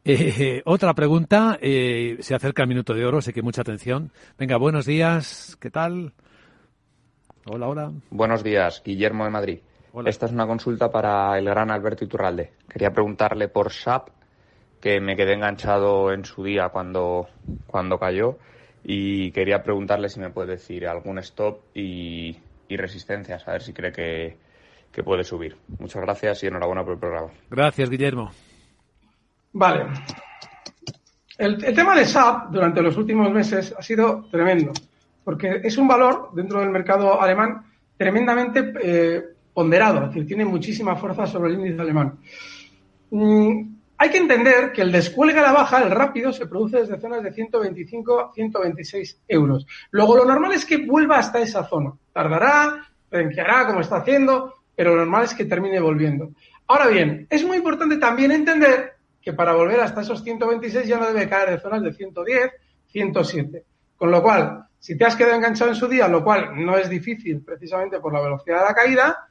Eh, 0.03 0.62
otra 0.64 0.95
pregunta, 0.95 1.59
eh, 1.61 2.16
se 2.21 2.35
acerca 2.35 2.62
el 2.62 2.71
minuto 2.71 2.95
de 2.95 3.05
oro, 3.05 3.21
sé 3.21 3.35
que 3.35 3.42
mucha 3.42 3.61
atención. 3.61 4.11
Venga, 4.38 4.57
buenos 4.57 4.87
días, 4.87 5.59
¿qué 5.61 5.71
tal? 5.71 6.14
Hola, 7.45 7.68
hola. 7.68 7.92
Buenos 8.09 8.42
días, 8.42 8.83
Guillermo 8.83 9.25
de 9.25 9.31
Madrid. 9.31 9.59
Esta 10.07 10.27
es 10.27 10.33
una 10.33 10.47
consulta 10.47 10.90
para 10.90 11.38
el 11.38 11.45
gran 11.45 11.71
Alberto 11.71 12.05
Iturralde. 12.05 12.53
Quería 12.66 12.90
preguntarle 12.90 13.49
por 13.49 13.71
SAP, 13.71 14.09
que 14.83 15.01
me 15.01 15.16
quedé 15.16 15.35
enganchado 15.35 16.12
en 16.12 16.25
su 16.25 16.42
día 16.42 16.68
cuando, 16.71 17.29
cuando 17.68 17.99
cayó, 17.99 18.37
y 18.85 19.31
quería 19.31 19.62
preguntarle 19.62 20.09
si 20.09 20.18
me 20.18 20.31
puede 20.31 20.53
decir 20.53 20.88
algún 20.88 21.18
stop 21.21 21.61
y, 21.73 22.37
y 22.68 22.77
resistencias, 22.77 23.47
a 23.47 23.53
ver 23.53 23.62
si 23.62 23.73
cree 23.73 23.92
que, 23.92 24.37
que 24.90 25.05
puede 25.05 25.23
subir. 25.23 25.57
Muchas 25.79 26.03
gracias 26.03 26.42
y 26.42 26.49
enhorabuena 26.49 26.83
por 26.83 26.95
el 26.95 26.99
programa. 26.99 27.29
Gracias, 27.49 27.88
Guillermo. 27.88 28.33
Vale. 29.53 29.87
El, 31.38 31.59
tema 31.59 31.95
de 31.97 32.05
SAP 32.05 32.51
durante 32.51 32.83
los 32.83 32.97
últimos 32.97 33.31
meses 33.33 33.75
ha 33.79 33.83
sido 33.83 34.25
tremendo, 34.31 34.73
porque 35.25 35.61
es 35.62 35.79
un 35.79 35.87
valor 35.87 36.31
dentro 36.35 36.61
del 36.61 36.71
mercado 36.71 37.21
alemán 37.21 37.66
tremendamente 37.97 38.73
eh, 38.83 39.23
ponderado, 39.55 40.03
es 40.03 40.09
decir, 40.09 40.27
tiene 40.27 40.45
muchísima 40.45 40.97
fuerza 40.97 41.27
sobre 41.27 41.51
el 41.51 41.61
índice 41.61 41.81
alemán. 41.81 42.18
Mm, 43.11 43.71
hay 44.03 44.11
que 44.11 44.19
entender 44.19 44.73
que 44.73 44.83
el 44.83 44.91
descuelgue 44.91 45.38
a 45.38 45.43
la 45.43 45.53
baja, 45.53 45.81
el 45.81 45.93
rápido, 45.93 46.33
se 46.33 46.47
produce 46.47 46.79
desde 46.79 46.99
zonas 46.99 47.23
de 47.23 47.33
125 47.33 48.19
a 48.19 48.33
126 48.33 49.21
euros. 49.29 49.65
Luego, 49.93 50.17
lo 50.17 50.25
normal 50.25 50.51
es 50.55 50.67
que 50.67 50.79
vuelva 50.79 51.19
hasta 51.19 51.38
esa 51.38 51.62
zona. 51.69 51.93
Tardará, 52.12 52.85
hará, 53.12 53.67
como 53.69 53.81
está 53.81 53.99
haciendo, 53.99 54.57
pero 54.75 54.91
lo 54.91 54.97
normal 54.97 55.27
es 55.27 55.35
que 55.35 55.45
termine 55.45 55.79
volviendo. 55.79 56.33
Ahora 56.67 56.88
bien, 56.88 57.29
es 57.31 57.45
muy 57.45 57.59
importante 57.59 57.97
también 57.99 58.33
entender 58.33 58.95
que 59.21 59.35
para 59.35 59.53
volver 59.53 59.79
hasta 59.79 60.01
esos 60.01 60.25
126 60.25 60.85
ya 60.85 60.99
no 60.99 61.07
debe 61.07 61.29
caer 61.29 61.51
de 61.51 61.61
zonas 61.61 61.85
de 61.85 61.93
110, 61.93 62.51
107. 62.88 63.65
Con 63.97 64.11
lo 64.11 64.21
cual, 64.21 64.67
si 64.81 64.99
te 64.99 65.05
has 65.05 65.15
quedado 65.15 65.37
enganchado 65.37 65.71
en 65.71 65.77
su 65.77 65.87
día, 65.87 66.09
lo 66.09 66.25
cual 66.25 66.55
no 66.57 66.77
es 66.77 66.88
difícil 66.88 67.41
precisamente 67.45 68.01
por 68.01 68.12
la 68.12 68.21
velocidad 68.21 68.62
de 68.62 68.65
la 68.65 68.75
caída, 68.75 69.29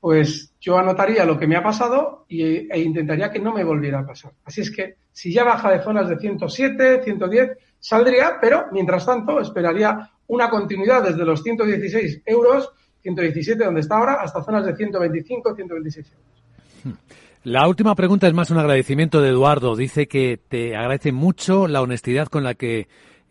pues 0.00 0.54
yo 0.60 0.78
anotaría 0.78 1.24
lo 1.26 1.38
que 1.38 1.46
me 1.46 1.56
ha 1.56 1.62
pasado 1.62 2.24
e 2.28 2.80
intentaría 2.80 3.30
que 3.30 3.38
no 3.38 3.52
me 3.52 3.64
volviera 3.64 4.00
a 4.00 4.06
pasar. 4.06 4.32
Así 4.44 4.62
es 4.62 4.70
que 4.70 4.96
si 5.12 5.32
ya 5.32 5.44
baja 5.44 5.70
de 5.70 5.82
zonas 5.82 6.08
de 6.08 6.18
107, 6.18 7.02
110, 7.04 7.50
saldría, 7.78 8.38
pero 8.40 8.66
mientras 8.72 9.04
tanto 9.04 9.40
esperaría 9.40 10.10
una 10.28 10.48
continuidad 10.48 11.02
desde 11.02 11.24
los 11.24 11.42
116 11.42 12.22
euros, 12.24 12.70
117 13.02 13.64
donde 13.64 13.80
está 13.80 13.96
ahora, 13.96 14.14
hasta 14.22 14.42
zonas 14.42 14.64
de 14.64 14.74
125, 14.74 15.54
126 15.54 16.06
euros. 16.06 16.98
La 17.42 17.66
última 17.66 17.94
pregunta 17.94 18.28
es 18.28 18.34
más 18.34 18.50
un 18.50 18.58
agradecimiento 18.58 19.20
de 19.20 19.30
Eduardo. 19.30 19.74
Dice 19.74 20.08
que 20.08 20.38
te 20.48 20.76
agradece 20.76 21.10
mucho 21.12 21.68
la 21.68 21.80
honestidad 21.80 22.28
con 22.28 22.44
la 22.44 22.54
que 22.54 22.86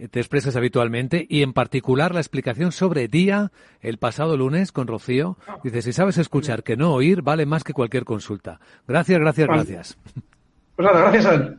te 0.07 0.19
expresas 0.19 0.55
habitualmente 0.55 1.25
y 1.29 1.43
en 1.43 1.53
particular 1.53 2.13
la 2.13 2.21
explicación 2.21 2.71
sobre 2.71 3.07
día 3.07 3.51
el 3.81 3.97
pasado 3.97 4.37
lunes 4.37 4.71
con 4.71 4.87
Rocío. 4.87 5.37
Dice, 5.63 5.81
si 5.81 5.91
sabes 5.91 6.17
escuchar 6.17 6.63
que 6.63 6.77
no 6.77 6.93
oír 6.93 7.21
vale 7.21 7.45
más 7.45 7.63
que 7.63 7.73
cualquier 7.73 8.05
consulta. 8.05 8.59
Gracias, 8.87 9.19
gracias, 9.19 9.47
gracias. 9.47 9.97
Pues 10.75 10.85
nada, 10.87 11.01
gracias 11.01 11.25
a 11.25 11.33
él. 11.35 11.57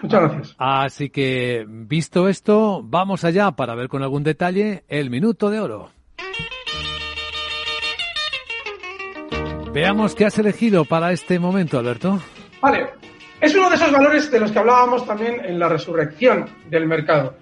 Muchas 0.00 0.20
gracias. 0.22 0.54
Así 0.58 1.10
que, 1.10 1.66
visto 1.68 2.28
esto, 2.28 2.82
vamos 2.82 3.24
allá 3.24 3.50
para 3.52 3.74
ver 3.74 3.88
con 3.88 4.02
algún 4.02 4.22
detalle 4.22 4.84
el 4.88 5.10
minuto 5.10 5.50
de 5.50 5.60
oro. 5.60 5.90
Veamos 9.72 10.14
qué 10.14 10.24
has 10.24 10.38
elegido 10.38 10.84
para 10.84 11.12
este 11.12 11.38
momento, 11.38 11.78
Alberto. 11.78 12.20
Vale, 12.62 12.86
es 13.40 13.54
uno 13.54 13.68
de 13.68 13.76
esos 13.76 13.90
valores 13.92 14.30
de 14.30 14.40
los 14.40 14.52
que 14.52 14.58
hablábamos 14.58 15.04
también 15.04 15.44
en 15.44 15.58
la 15.58 15.68
resurrección 15.68 16.48
del 16.70 16.86
mercado. 16.86 17.36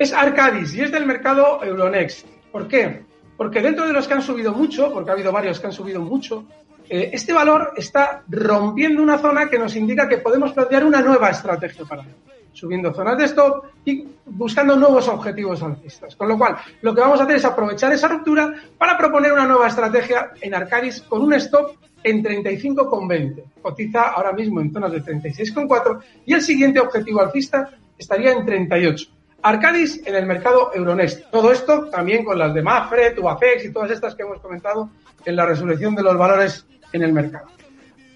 Es 0.00 0.14
Arcadis 0.14 0.74
y 0.74 0.80
es 0.80 0.90
del 0.90 1.04
mercado 1.04 1.62
Euronext. 1.62 2.26
¿Por 2.50 2.66
qué? 2.66 3.02
Porque 3.36 3.60
dentro 3.60 3.86
de 3.86 3.92
los 3.92 4.08
que 4.08 4.14
han 4.14 4.22
subido 4.22 4.54
mucho, 4.54 4.90
porque 4.94 5.10
ha 5.10 5.12
habido 5.12 5.30
varios 5.30 5.60
que 5.60 5.66
han 5.66 5.74
subido 5.74 6.00
mucho, 6.00 6.46
eh, 6.88 7.10
este 7.12 7.34
valor 7.34 7.74
está 7.76 8.22
rompiendo 8.26 9.02
una 9.02 9.18
zona 9.18 9.50
que 9.50 9.58
nos 9.58 9.76
indica 9.76 10.08
que 10.08 10.16
podemos 10.16 10.52
plantear 10.52 10.86
una 10.86 11.02
nueva 11.02 11.28
estrategia 11.28 11.84
para 11.84 12.00
él, 12.00 12.14
subiendo 12.50 12.94
zonas 12.94 13.18
de 13.18 13.24
stop 13.26 13.66
y 13.84 14.08
buscando 14.24 14.74
nuevos 14.74 15.06
objetivos 15.06 15.62
alcistas. 15.62 16.16
Con 16.16 16.28
lo 16.28 16.38
cual, 16.38 16.56
lo 16.80 16.94
que 16.94 17.02
vamos 17.02 17.20
a 17.20 17.24
hacer 17.24 17.36
es 17.36 17.44
aprovechar 17.44 17.92
esa 17.92 18.08
ruptura 18.08 18.54
para 18.78 18.96
proponer 18.96 19.34
una 19.34 19.44
nueva 19.44 19.68
estrategia 19.68 20.30
en 20.40 20.54
Arcadis 20.54 21.02
con 21.02 21.20
un 21.20 21.34
stop 21.34 21.72
en 22.02 22.24
35,20. 22.24 23.42
Cotiza 23.60 24.12
ahora 24.12 24.32
mismo 24.32 24.62
en 24.62 24.72
zonas 24.72 24.92
de 24.92 25.02
36,4 25.02 26.00
y 26.24 26.32
el 26.32 26.40
siguiente 26.40 26.80
objetivo 26.80 27.20
alcista 27.20 27.68
estaría 27.98 28.32
en 28.32 28.46
38. 28.46 29.19
Arcadis 29.42 30.06
en 30.06 30.14
el 30.14 30.26
mercado 30.26 30.70
Euronext. 30.74 31.30
Todo 31.30 31.52
esto 31.52 31.88
también 31.90 32.24
con 32.24 32.38
las 32.38 32.52
de 32.54 32.62
Mafre, 32.62 33.12
Tubacex 33.12 33.64
y 33.64 33.72
todas 33.72 33.90
estas 33.90 34.14
que 34.14 34.22
hemos 34.22 34.40
comentado 34.40 34.90
en 35.24 35.36
la 35.36 35.46
resurrección 35.46 35.94
de 35.94 36.02
los 36.02 36.16
valores 36.16 36.66
en 36.92 37.02
el 37.02 37.12
mercado. 37.12 37.46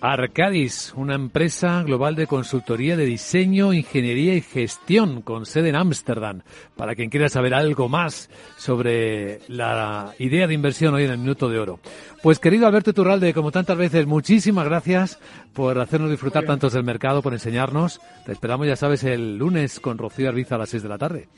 Arcadis, 0.01 0.93
una 0.97 1.15
empresa 1.15 1.83
global 1.83 2.15
de 2.15 2.27
consultoría 2.27 2.97
de 2.97 3.07
diseño, 3.07 3.73
ingeniería 3.73 4.35
y 4.35 4.43
gestión 4.43 5.23
con 5.23 5.47
sede 5.47 5.71
en 5.71 5.77
Ámsterdam. 5.77 6.43
Para 6.77 6.95
quien 6.95 7.09
quiera 7.09 7.29
saber 7.29 7.55
algo 7.55 7.89
más 7.89 8.29
sobre 8.57 9.41
la 9.49 10.13
idea 10.19 10.47
de 10.47 10.55
inversión 10.55 10.95
hoy 10.95 11.05
en 11.05 11.11
el 11.11 11.19
Minuto 11.19 11.49
de 11.49 11.59
Oro. 11.59 11.81
Pues 12.23 12.39
querido 12.39 12.67
Alberto 12.67 12.93
Turralde, 12.93 13.33
como 13.33 13.51
tantas 13.51 13.77
veces, 13.77 14.07
muchísimas 14.07 14.67
gracias 14.67 15.19
por 15.53 15.79
hacernos 15.79 16.11
disfrutar 16.11 16.45
tantos 16.45 16.75
del 16.75 16.85
mercado, 16.85 17.23
por 17.23 17.33
enseñarnos. 17.33 18.01
Te 18.27 18.33
esperamos, 18.33 18.67
ya 18.67 18.77
sabes, 18.77 19.05
el 19.05 19.39
lunes 19.39 19.81
con 19.81 19.99
Rocío 19.99 20.29
Arbiza 20.29 20.57
a 20.57 20.59
las 20.59 20.69
6 20.69 20.83
de 20.83 20.89
la 20.89 20.99
tarde. 20.99 21.29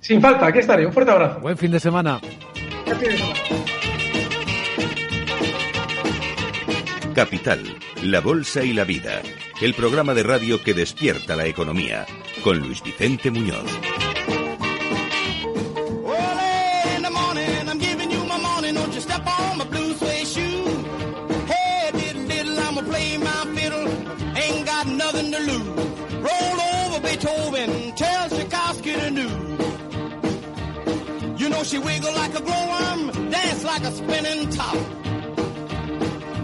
Sin 0.00 0.20
falta, 0.20 0.46
aquí 0.46 0.58
estaré. 0.58 0.84
Un 0.86 0.92
fuerte 0.92 1.12
abrazo. 1.12 1.40
Buen 1.40 1.56
fin 1.56 1.70
de 1.70 1.78
semana. 1.78 2.20
Buen 2.84 2.98
fin 2.98 3.10
de 3.10 3.16
semana. 3.16 3.62
Capital, 7.14 7.60
la 8.02 8.20
Bolsa 8.20 8.64
y 8.64 8.72
la 8.72 8.84
Vida, 8.84 9.22
el 9.60 9.74
programa 9.74 10.12
de 10.14 10.22
radio 10.22 10.62
que 10.62 10.74
despierta 10.74 11.36
la 11.36 11.46
economía, 11.46 12.06
con 12.42 12.58
Luis 12.58 12.82
Vicente 12.82 13.30
Muñoz. 13.30 13.70
She 31.64 31.78
wiggle 31.78 32.12
like 32.12 32.34
a 32.34 32.42
glowworm, 32.42 33.30
dance 33.30 33.64
like 33.64 33.82
a 33.82 33.92
spinning 33.92 34.50
top. 34.50 35.11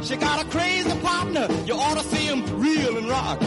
She 0.03 0.17
got 0.17 0.43
a 0.43 0.49
crazy 0.49 0.99
partner, 1.01 1.49
you 1.67 1.75
ought 1.75 1.99
to 1.99 2.05
see 2.05 2.27
him 2.27 2.41
reel 2.61 2.97
and 2.97 3.09
rock. 3.09 3.41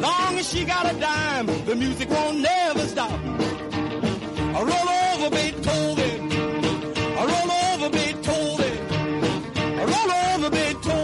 Long 0.00 0.38
as 0.38 0.48
she 0.48 0.64
got 0.64 0.94
a 0.94 0.98
dime, 0.98 1.46
the 1.64 1.74
music 1.74 2.10
won't 2.10 2.40
never 2.40 2.86
stop. 2.86 3.10
I 3.10 4.60
roll 4.70 4.88
over 5.14 5.30
Beethoven. 5.30 6.32
I 7.18 7.22
roll 7.32 7.50
over 7.72 7.90
Beethoven. 7.90 8.74
I 9.56 9.84
roll 9.84 10.10
over 10.34 10.50
Beethoven. 10.50 11.03